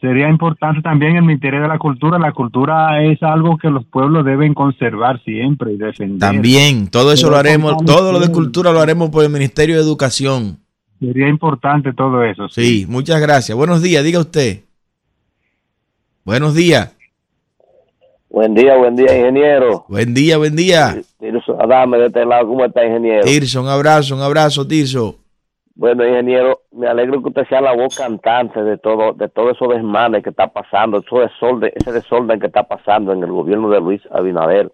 Sería 0.00 0.28
importante 0.28 0.80
también 0.80 1.16
el 1.16 1.24
Ministerio 1.24 1.62
de 1.62 1.68
la 1.68 1.78
Cultura. 1.78 2.20
La 2.20 2.30
cultura 2.30 3.02
es 3.02 3.20
algo 3.20 3.58
que 3.58 3.68
los 3.68 3.84
pueblos 3.84 4.24
deben 4.24 4.54
conservar 4.54 5.20
siempre 5.24 5.72
y 5.72 5.76
defender. 5.76 6.20
También, 6.20 6.86
todo 6.86 7.12
eso 7.12 7.26
Pero 7.26 7.32
lo 7.32 7.38
haremos, 7.38 7.84
todo 7.84 8.12
lo 8.12 8.20
de 8.20 8.30
cultura 8.30 8.70
lo 8.70 8.80
haremos 8.80 9.10
por 9.10 9.24
el 9.24 9.30
Ministerio 9.30 9.74
de 9.74 9.82
Educación. 9.82 10.58
Sería 11.00 11.28
importante 11.28 11.92
todo 11.92 12.22
eso. 12.22 12.48
Sí, 12.48 12.86
muchas 12.88 13.20
gracias. 13.20 13.58
Buenos 13.58 13.82
días, 13.82 14.04
diga 14.04 14.20
usted. 14.20 14.60
Buenos 16.24 16.54
días. 16.54 16.94
Buen 18.38 18.54
día, 18.54 18.76
buen 18.76 18.94
día, 18.94 19.18
ingeniero. 19.18 19.84
Buen 19.88 20.14
día, 20.14 20.38
buen 20.38 20.54
día. 20.54 20.94
Tirso 21.18 21.60
Adame 21.60 21.98
de 21.98 22.06
este 22.06 22.24
lado, 22.24 22.46
¿cómo 22.46 22.64
está, 22.64 22.86
ingeniero? 22.86 23.24
Tirso, 23.24 23.60
un 23.60 23.66
abrazo, 23.66 24.14
un 24.14 24.22
abrazo, 24.22 24.64
Tirso. 24.64 25.16
Bueno, 25.74 26.06
ingeniero, 26.06 26.60
me 26.70 26.86
alegro 26.86 27.20
que 27.20 27.30
usted 27.30 27.48
sea 27.48 27.60
la 27.60 27.74
voz 27.74 27.96
cantante 27.96 28.62
de 28.62 28.78
todo, 28.78 29.12
de 29.12 29.28
todo 29.28 29.50
eso 29.50 29.66
desmanes 29.66 30.22
que 30.22 30.30
está 30.30 30.46
pasando, 30.46 30.98
eso 30.98 31.18
desorden, 31.18 31.72
ese 31.74 31.90
desorden 31.90 32.38
que 32.38 32.46
está 32.46 32.62
pasando 32.62 33.12
en 33.12 33.24
el 33.24 33.32
gobierno 33.32 33.70
de 33.70 33.80
Luis 33.80 34.02
Abinader. 34.08 34.72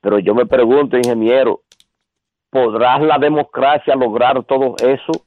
Pero 0.00 0.20
yo 0.20 0.36
me 0.36 0.46
pregunto, 0.46 0.96
ingeniero, 0.96 1.62
¿podrá 2.50 3.00
la 3.00 3.18
democracia 3.18 3.96
lograr 3.96 4.44
todo 4.44 4.76
eso? 4.78 5.24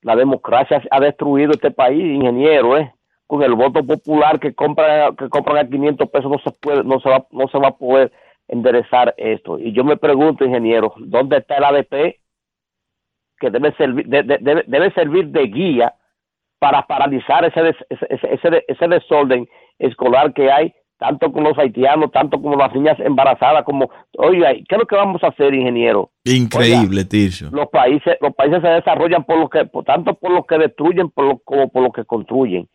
La 0.00 0.16
democracia 0.16 0.82
ha 0.90 0.98
destruido 0.98 1.52
este 1.52 1.70
país, 1.70 2.02
ingeniero, 2.02 2.76
¿eh? 2.76 2.92
Con 3.32 3.42
el 3.42 3.54
voto 3.54 3.82
popular 3.82 4.38
que 4.38 4.52
compra 4.52 5.10
que 5.16 5.30
compran 5.30 5.56
a 5.56 5.66
500 5.66 6.06
pesos 6.10 6.30
no 6.30 6.38
se 6.40 6.50
puede, 6.50 6.84
no 6.84 7.00
se 7.00 7.08
va, 7.08 7.26
no 7.30 7.48
se 7.48 7.56
va 7.58 7.68
a 7.68 7.76
poder 7.78 8.12
enderezar 8.46 9.14
esto. 9.16 9.58
Y 9.58 9.72
yo 9.72 9.84
me 9.84 9.96
pregunto, 9.96 10.44
ingeniero, 10.44 10.92
¿dónde 10.98 11.38
está 11.38 11.56
el 11.56 11.64
ADP? 11.64 12.18
que 13.40 13.50
debe 13.50 13.72
servir, 13.76 14.06
de- 14.06 14.22
de- 14.22 14.38
debe, 14.38 14.64
debe 14.66 14.92
servir 14.92 15.28
de 15.28 15.44
guía 15.46 15.94
para 16.60 16.82
paralizar 16.86 17.42
ese, 17.46 17.62
des- 17.62 17.86
ese, 17.88 18.06
ese, 18.10 18.34
ese- 18.34 18.64
ese 18.68 18.88
desorden 18.88 19.48
escolar 19.78 20.34
que 20.34 20.52
hay, 20.52 20.72
tanto 20.98 21.32
con 21.32 21.42
los 21.44 21.58
haitianos, 21.58 22.12
tanto 22.12 22.40
como 22.40 22.54
las 22.56 22.72
niñas 22.74 23.00
embarazadas, 23.00 23.64
como, 23.64 23.90
oiga, 24.18 24.52
¿qué 24.52 24.74
es 24.74 24.78
lo 24.78 24.86
que 24.86 24.94
vamos 24.94 25.24
a 25.24 25.28
hacer, 25.28 25.54
ingeniero? 25.54 26.10
Increíble, 26.24 27.06
Tirso. 27.06 27.48
Los 27.50 27.68
países, 27.70 28.16
los 28.20 28.34
países 28.34 28.60
se 28.60 28.68
desarrollan 28.68 29.24
por 29.24 29.38
lo 29.38 29.48
que, 29.48 29.64
por, 29.64 29.84
tanto 29.84 30.12
por 30.14 30.30
lo 30.32 30.44
que 30.44 30.58
destruyen 30.58 31.08
por 31.08 31.24
lo, 31.24 31.38
como 31.38 31.68
por 31.70 31.82
lo 31.82 31.90
que 31.92 32.04
construyen. 32.04 32.68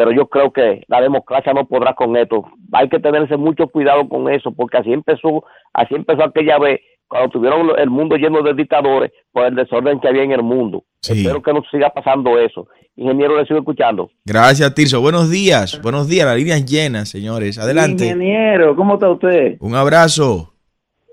Pero 0.00 0.12
yo 0.12 0.28
creo 0.28 0.50
que 0.50 0.82
la 0.88 1.02
democracia 1.02 1.52
no 1.52 1.66
podrá 1.66 1.92
con 1.92 2.16
esto. 2.16 2.42
Hay 2.72 2.88
que 2.88 2.98
tenerse 2.98 3.36
mucho 3.36 3.66
cuidado 3.66 4.08
con 4.08 4.32
eso, 4.32 4.50
porque 4.50 4.78
así 4.78 4.90
empezó, 4.94 5.44
así 5.74 5.94
empezó 5.94 6.24
aquella 6.24 6.58
vez 6.58 6.80
cuando 7.06 7.28
tuvieron 7.28 7.78
el 7.78 7.90
mundo 7.90 8.16
lleno 8.16 8.40
de 8.40 8.54
dictadores 8.54 9.12
por 9.30 9.44
el 9.44 9.54
desorden 9.54 10.00
que 10.00 10.08
había 10.08 10.22
en 10.22 10.32
el 10.32 10.42
mundo. 10.42 10.84
Sí. 11.02 11.20
Espero 11.20 11.42
que 11.42 11.52
no 11.52 11.62
siga 11.70 11.90
pasando 11.90 12.38
eso. 12.38 12.66
Ingeniero, 12.96 13.36
le 13.36 13.44
sigo 13.44 13.58
escuchando. 13.58 14.08
Gracias, 14.24 14.74
Tirso. 14.74 15.02
Buenos 15.02 15.30
días, 15.30 15.78
buenos 15.82 16.08
días. 16.08 16.26
Las 16.26 16.38
líneas 16.38 16.64
llenas, 16.64 17.10
señores. 17.10 17.58
Adelante. 17.58 18.04
Ingeniero, 18.04 18.74
¿cómo 18.76 18.94
está 18.94 19.10
usted? 19.10 19.58
Un 19.60 19.74
abrazo. 19.74 20.54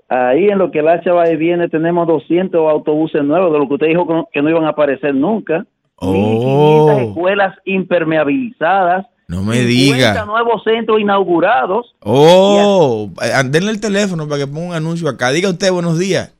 Ahí 0.08 0.46
en 0.46 0.56
lo 0.56 0.70
que 0.70 0.78
el 0.78 0.88
hacha 0.88 1.12
va 1.12 1.28
y 1.28 1.36
viene 1.36 1.68
tenemos 1.68 2.06
200 2.06 2.70
autobuses 2.70 3.22
nuevos, 3.22 3.52
de 3.52 3.58
lo 3.58 3.68
que 3.68 3.74
usted 3.74 3.88
dijo 3.88 4.26
que 4.32 4.40
no 4.40 4.48
iban 4.48 4.64
a 4.64 4.70
aparecer 4.70 5.14
nunca. 5.14 5.66
Oh. 6.00 6.96
escuelas 6.98 7.56
impermeabilizadas. 7.64 9.06
No 9.26 9.42
me 9.42 9.60
diga. 9.60 10.24
nuevos 10.24 10.62
centros 10.64 11.00
inaugurados. 11.00 11.94
Oh, 12.00 13.10
denle 13.50 13.72
el 13.72 13.80
teléfono 13.80 14.26
para 14.26 14.40
que 14.40 14.46
ponga 14.46 14.68
un 14.68 14.74
anuncio 14.74 15.08
acá. 15.08 15.30
Diga 15.30 15.50
usted 15.50 15.70
buenos 15.70 15.98
días. 15.98 16.34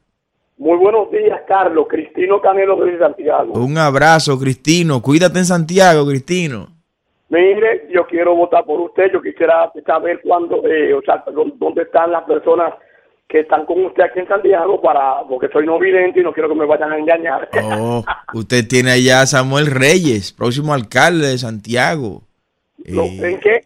Muy 0.56 0.76
buenos 0.78 1.10
días, 1.10 1.40
Carlos. 1.46 1.86
Cristino 1.88 2.40
Canelo 2.40 2.76
de 2.84 2.98
Santiago. 2.98 3.52
Un 3.52 3.76
abrazo, 3.78 4.38
Cristino. 4.38 5.02
Cuídate 5.02 5.38
en 5.38 5.44
Santiago, 5.44 6.06
Cristino. 6.06 6.68
Mire, 7.28 7.88
yo 7.92 8.06
quiero 8.06 8.34
votar 8.34 8.64
por 8.64 8.80
usted. 8.80 9.12
Yo 9.12 9.20
quisiera 9.20 9.70
saber 9.86 10.20
cuándo, 10.22 10.66
eh, 10.66 10.94
o 10.94 11.02
sea, 11.02 11.22
dónde 11.58 11.82
están 11.82 12.10
las 12.10 12.24
personas 12.24 12.72
que 13.28 13.40
están 13.40 13.66
con 13.66 13.84
usted 13.84 14.04
aquí 14.04 14.20
en 14.20 14.28
Santiago 14.28 14.80
para, 14.80 15.22
porque 15.28 15.48
soy 15.48 15.66
no 15.66 15.78
vidente 15.78 16.20
y 16.20 16.22
no 16.22 16.32
quiero 16.32 16.48
que 16.48 16.54
me 16.54 16.64
vayan 16.64 16.92
a 16.92 16.98
engañar. 16.98 17.48
Oh, 17.78 18.02
usted 18.34 18.66
tiene 18.66 18.92
allá 18.92 19.20
a 19.22 19.26
Samuel 19.26 19.66
Reyes, 19.66 20.32
próximo 20.32 20.72
alcalde 20.72 21.28
de 21.28 21.38
Santiago. 21.38 22.22
Eh, 22.84 22.94
¿En 22.94 23.40
qué? 23.40 23.60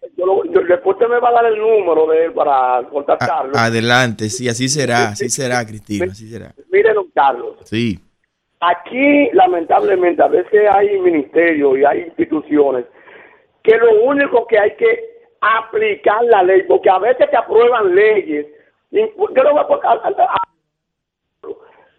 después 0.72 0.96
usted 0.96 1.08
me 1.08 1.20
va 1.20 1.28
a 1.28 1.32
dar 1.32 1.46
el 1.46 1.58
número 1.58 2.06
de 2.06 2.24
él 2.26 2.32
para 2.32 2.82
contactarlo. 2.90 3.52
adelante, 3.54 4.28
sí, 4.30 4.48
así 4.48 4.68
será, 4.68 5.10
así 5.10 5.28
será, 5.28 5.64
Cristina, 5.64 6.06
así 6.10 6.28
será. 6.28 6.52
Mire, 6.70 6.92
don 6.94 7.08
Carlos. 7.14 7.56
Sí. 7.64 7.98
Aquí, 8.60 9.30
lamentablemente, 9.32 10.22
a 10.22 10.28
veces 10.28 10.68
hay 10.72 10.98
ministerios 11.00 11.78
y 11.78 11.84
hay 11.84 12.00
instituciones 12.02 12.86
que 13.62 13.76
lo 13.76 14.04
único 14.04 14.46
que 14.46 14.58
hay 14.58 14.74
que 14.76 15.12
aplicar 15.40 16.24
la 16.24 16.42
ley, 16.42 16.62
porque 16.68 16.90
a 16.90 16.98
veces 16.98 17.28
te 17.30 17.36
aprueban 17.36 17.94
leyes. 17.94 18.46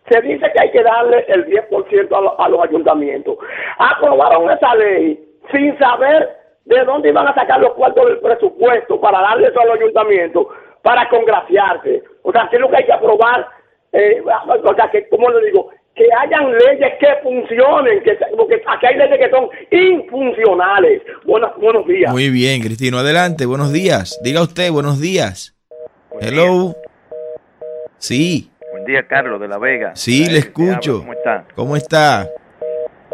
Se 0.09 0.21
dice 0.21 0.51
que 0.53 0.61
hay 0.61 0.71
que 0.71 0.83
darle 0.83 1.25
el 1.27 1.45
10% 1.45 2.37
a, 2.37 2.43
a 2.43 2.49
los 2.49 2.63
ayuntamientos. 2.63 3.37
Aprobaron 3.77 4.51
esa 4.51 4.75
ley 4.75 5.23
sin 5.51 5.77
saber 5.79 6.43
¿De 6.65 6.83
dónde 6.85 7.09
iban 7.09 7.27
a 7.27 7.33
sacar 7.33 7.59
los 7.59 7.73
cuartos 7.73 8.05
del 8.05 8.19
presupuesto 8.19 8.99
para 8.99 9.19
darle 9.19 9.47
eso 9.47 9.59
al 9.59 9.71
ayuntamiento 9.71 10.47
para 10.81 11.09
congraciarse? 11.09 12.03
O 12.21 12.31
sea, 12.31 12.47
¿qué 12.49 12.55
es 12.55 12.61
lo 12.61 12.69
que 12.69 12.77
hay 12.77 12.85
que 12.85 12.93
aprobar? 12.93 13.47
Eh, 13.91 14.21
o 14.21 14.75
sea, 14.75 14.89
que, 14.89 15.07
¿cómo 15.09 15.29
le 15.29 15.47
digo? 15.47 15.69
Que 15.93 16.07
hayan 16.21 16.51
leyes 16.53 16.93
que 16.99 17.07
funcionen, 17.21 18.01
que, 18.03 18.17
porque 18.37 18.61
aquí 18.65 18.85
hay 18.85 18.95
leyes 18.95 19.19
que 19.19 19.29
son 19.29 19.49
infuncionales. 19.71 21.01
Buenos, 21.25 21.55
buenos 21.57 21.85
días. 21.85 22.11
Muy 22.11 22.29
bien, 22.29 22.61
Cristino, 22.61 22.97
adelante, 22.97 23.45
buenos 23.45 23.73
días. 23.73 24.19
Diga 24.23 24.41
usted, 24.41 24.71
buenos 24.71 25.01
días. 25.01 25.52
Hello. 26.25 26.73
Sí. 27.97 28.49
Buen 28.71 28.85
día, 28.85 29.03
Carlos 29.09 29.41
de 29.41 29.49
la 29.49 29.57
Vega. 29.57 29.93
Sí, 29.93 30.25
le 30.29 30.37
escucho. 30.37 30.99
¿Cómo 30.99 31.11
está? 31.11 31.43
¿Cómo 31.53 31.75
está? 31.75 32.29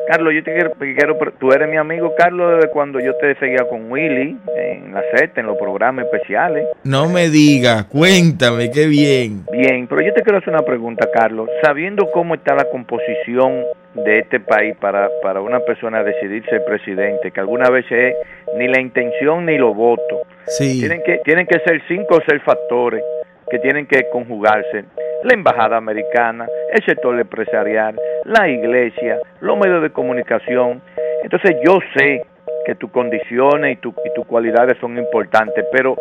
Carlos, 0.08 0.32
yo 0.36 0.44
te 0.44 0.54
quiero, 0.54 0.74
quiero, 0.78 1.18
tú 1.40 1.52
eres 1.52 1.68
mi 1.68 1.78
amigo, 1.78 2.14
Carlos, 2.16 2.58
desde 2.58 2.70
cuando 2.70 3.00
yo 3.00 3.16
te 3.16 3.34
seguía 3.40 3.68
con 3.68 3.92
Willy 3.92 4.38
en 4.56 4.94
la 4.94 5.02
set, 5.16 5.36
en 5.40 5.48
los 5.48 5.58
programas 5.58 6.06
especiales. 6.06 6.68
No 6.84 7.10
me 7.10 7.30
digas, 7.30 7.86
cuéntame, 7.86 8.70
qué 8.70 8.86
bien. 8.86 9.44
Bien, 9.52 9.88
pero 9.88 10.04
yo 10.04 10.14
te 10.14 10.22
quiero 10.22 10.38
hacer 10.38 10.54
una 10.54 10.62
pregunta, 10.62 11.10
Carlos. 11.12 11.50
Sabiendo 11.64 12.12
cómo 12.12 12.36
está 12.36 12.54
la 12.54 12.66
composición 12.66 13.64
de 13.96 14.20
este 14.20 14.40
país 14.40 14.76
para, 14.80 15.10
para 15.24 15.42
una 15.42 15.62
persona 15.62 16.04
decidir 16.04 16.46
ser 16.46 16.64
presidente, 16.64 17.32
que 17.32 17.40
alguna 17.40 17.72
vez 17.72 17.92
es 17.92 18.14
ni 18.56 18.68
la 18.68 18.80
intención 18.80 19.48
ni 19.48 19.58
los 19.58 19.76
votos. 19.76 20.20
Sí. 20.48 20.80
Tienen 20.80 21.04
que, 21.04 21.20
tienen 21.24 21.46
que 21.46 21.60
ser 21.60 21.82
cinco 21.88 22.16
o 22.16 22.22
seis 22.28 22.42
factores 22.44 23.04
que 23.50 23.60
tienen 23.60 23.86
que 23.88 24.10
conjugarse. 24.12 24.86
La 25.24 25.34
embajada 25.34 25.78
americana, 25.78 26.48
el 26.74 26.86
sector 26.86 27.20
empresarial, 27.20 28.00
la 28.26 28.48
iglesia, 28.48 29.18
los 29.42 29.58
medios 29.58 29.82
de 29.82 29.90
comunicación. 29.90 30.82
Entonces 31.24 31.56
yo 31.66 31.80
sé 31.96 32.26
que 32.66 32.76
tus 32.76 32.92
condiciones 32.92 33.74
y, 33.74 33.76
tu, 33.78 33.94
y 34.06 34.14
tus 34.14 34.26
cualidades 34.26 34.78
son 34.80 34.98
importantes, 34.98 35.66
pero 35.72 35.98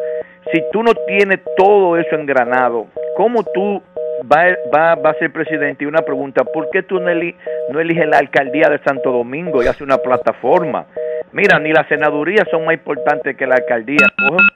si 0.52 0.62
tú 0.72 0.82
no 0.82 0.92
tienes 1.06 1.40
todo 1.56 1.96
eso 1.96 2.14
engranado, 2.14 2.86
¿cómo 3.16 3.42
tú 3.42 3.82
vas 4.24 4.56
va, 4.74 4.94
va 4.94 5.10
a 5.10 5.14
ser 5.14 5.32
presidente? 5.32 5.84
Y 5.84 5.86
una 5.86 6.02
pregunta, 6.02 6.44
¿por 6.44 6.70
qué 6.70 6.82
tú 6.82 7.00
no, 7.00 7.10
no 7.70 7.80
eliges 7.80 8.06
la 8.06 8.18
alcaldía 8.18 8.68
de 8.68 8.78
Santo 8.78 9.12
Domingo 9.12 9.62
y 9.62 9.66
haces 9.66 9.82
una 9.82 9.98
plataforma? 9.98 10.86
Mira, 11.32 11.58
ni 11.58 11.72
las 11.72 11.88
senadurías 11.88 12.46
son 12.50 12.64
más 12.64 12.74
importantes 12.74 13.36
que 13.36 13.46
la 13.46 13.56
alcaldía. 13.56 14.06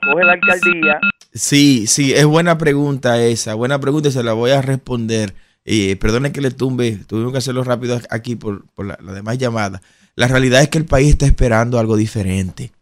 coge 0.03 0.25
la 0.25 0.33
alcaldía 0.33 1.01
Sí, 1.35 1.87
sí, 1.87 2.12
es 2.12 2.27
buena 2.27 2.59
pregunta 2.59 3.23
esa, 3.23 3.55
buena 3.55 3.81
pregunta 3.81 4.11
se 4.11 4.23
la 4.23 4.35
voy 4.35 4.51
a 4.51 4.61
responder. 4.61 5.35
Eh, 5.64 5.97
perdone 5.97 6.33
que 6.33 6.41
le 6.41 6.51
tumbe, 6.51 6.99
tuvimos 7.07 7.33
que 7.33 7.39
hacerlo 7.39 7.64
rápido 7.64 7.99
aquí 8.11 8.37
por, 8.37 8.66
por 8.73 8.85
la, 8.85 8.97
demás 9.14 9.39
llamada. 9.39 9.81
La 10.14 10.29
realidad 10.29 10.61
es 10.61 10.68
que 10.68 10.79
el 10.79 10.85
país 10.85 11.11
está 11.11 11.25
esperando 11.25 11.79
algo 11.79 11.97
diferente. 11.97 12.73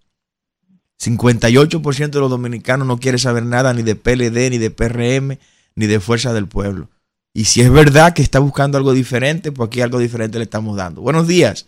58% 1.01 2.11
de 2.11 2.20
los 2.20 2.30
dominicanos 2.30 2.86
no 2.86 2.99
quiere 2.99 3.18
saber 3.18 3.45
nada 3.45 3.72
ni 3.72 3.82
de 3.82 3.95
PLD, 3.95 4.51
ni 4.51 4.59
de 4.59 4.70
PRM, 4.70 5.38
ni 5.76 5.86
de 5.86 6.01
Fuerza 6.01 6.32
del 6.32 6.47
Pueblo. 6.47 6.88
Y 7.32 7.45
si 7.45 7.61
es 7.61 7.70
verdad 7.70 8.12
que 8.12 8.22
está 8.22 8.41
buscando 8.41 8.76
algo 8.76 8.93
diferente, 8.93 9.53
pues 9.53 9.68
aquí 9.68 9.80
algo 9.80 10.01
diferente 10.01 10.38
le 10.38 10.45
estamos 10.45 10.76
dando. 10.76 11.01
Buenos 11.03 11.28
días. 11.28 11.66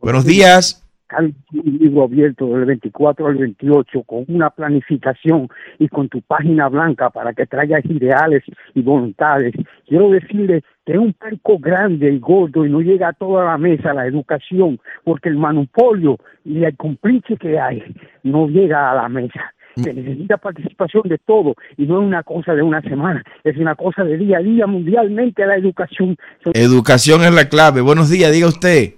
Buenos 0.00 0.24
días 0.24 0.86
un 1.18 1.78
libro 1.78 2.04
abierto 2.04 2.46
del 2.46 2.64
24 2.64 3.26
al 3.26 3.36
28 3.36 4.02
con 4.02 4.24
una 4.28 4.50
planificación 4.50 5.48
y 5.78 5.88
con 5.88 6.08
tu 6.08 6.20
página 6.22 6.68
blanca 6.68 7.10
para 7.10 7.32
que 7.32 7.46
traigas 7.46 7.84
ideales 7.84 8.42
y 8.74 8.82
voluntades. 8.82 9.54
Quiero 9.86 10.10
decirle 10.10 10.62
que 10.84 10.92
es 10.92 10.98
un 10.98 11.12
perco 11.12 11.58
grande 11.58 12.12
y 12.12 12.18
gordo 12.18 12.66
y 12.66 12.70
no 12.70 12.80
llega 12.80 13.08
a 13.08 13.12
toda 13.12 13.44
la 13.44 13.58
mesa 13.58 13.94
la 13.94 14.06
educación 14.06 14.80
porque 15.04 15.28
el 15.28 15.36
monopolio 15.36 16.18
y 16.44 16.64
el 16.64 16.76
complice 16.76 17.36
que 17.36 17.58
hay 17.58 17.82
no 18.22 18.48
llega 18.48 18.90
a 18.90 18.94
la 18.94 19.08
mesa. 19.08 19.52
Se 19.76 19.92
necesita 19.92 20.38
participación 20.38 21.02
de 21.04 21.18
todo 21.18 21.54
y 21.76 21.84
no 21.84 22.00
es 22.00 22.06
una 22.06 22.22
cosa 22.22 22.54
de 22.54 22.62
una 22.62 22.80
semana, 22.80 23.22
es 23.44 23.58
una 23.58 23.74
cosa 23.74 24.04
de 24.04 24.16
día 24.16 24.38
a 24.38 24.42
día 24.42 24.66
mundialmente 24.66 25.44
la 25.44 25.56
educación. 25.56 26.16
Educación 26.54 27.22
es 27.22 27.34
la 27.34 27.48
clave. 27.48 27.82
Buenos 27.82 28.08
días, 28.08 28.32
diga 28.32 28.48
usted. 28.48 28.94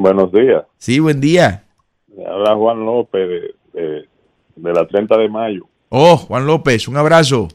Buenos 0.00 0.32
días. 0.32 0.64
Sí, 0.78 0.98
buen 0.98 1.20
día. 1.20 1.62
habla 2.26 2.54
Juan 2.54 2.86
López 2.86 3.52
de, 3.74 4.08
la 4.56 4.88
30 4.88 5.18
de 5.18 5.28
mayo. 5.28 5.68
Oh, 5.90 6.16
Juan 6.16 6.46
López, 6.46 6.88
un 6.88 6.96
abrazo. 6.96 7.48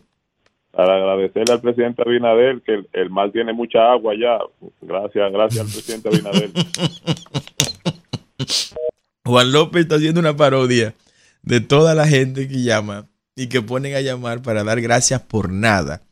Para 0.69 0.95
agradecerle 0.95 1.55
al 1.55 1.61
presidente 1.61 2.03
Abinader 2.03 2.61
que 2.61 2.75
el, 2.75 2.87
el 2.93 3.09
mar 3.09 3.31
tiene 3.31 3.51
mucha 3.51 3.91
agua 3.91 4.13
ya. 4.13 4.37
Gracias, 4.79 5.31
gracias 5.31 5.65
al 5.65 5.71
presidente 5.71 6.09
Abinader. 6.09 6.51
Juan 9.25 9.51
López 9.51 9.81
está 9.81 9.95
haciendo 9.95 10.19
una 10.19 10.37
parodia 10.37 10.93
de 11.41 11.61
toda 11.61 11.95
la 11.95 12.05
gente 12.05 12.47
que 12.47 12.61
llama 12.61 13.07
y 13.35 13.49
que 13.49 13.63
ponen 13.63 13.95
a 13.95 14.01
llamar 14.01 14.43
para 14.43 14.63
dar 14.63 14.81
gracias 14.81 15.19
por 15.19 15.51
nada 15.51 16.03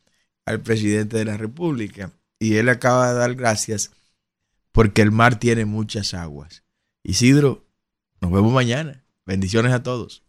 al 0.48 0.62
presidente 0.62 1.16
de 1.16 1.26
la 1.26 1.38
República. 1.38 2.10
Y 2.40 2.56
él 2.56 2.70
acaba 2.70 3.14
de 3.14 3.20
dar 3.20 3.36
gracias 3.36 3.92
porque 4.74 5.02
el 5.02 5.12
mar 5.12 5.40
tiene 5.40 5.64
muchas 5.64 6.14
aguas. 6.14 6.64
Isidro, 7.04 7.66
nos 8.20 8.32
vemos 8.32 8.52
mañana. 8.52 9.06
Bendiciones 9.26 9.72
a 9.72 9.84
todos. 9.84 10.24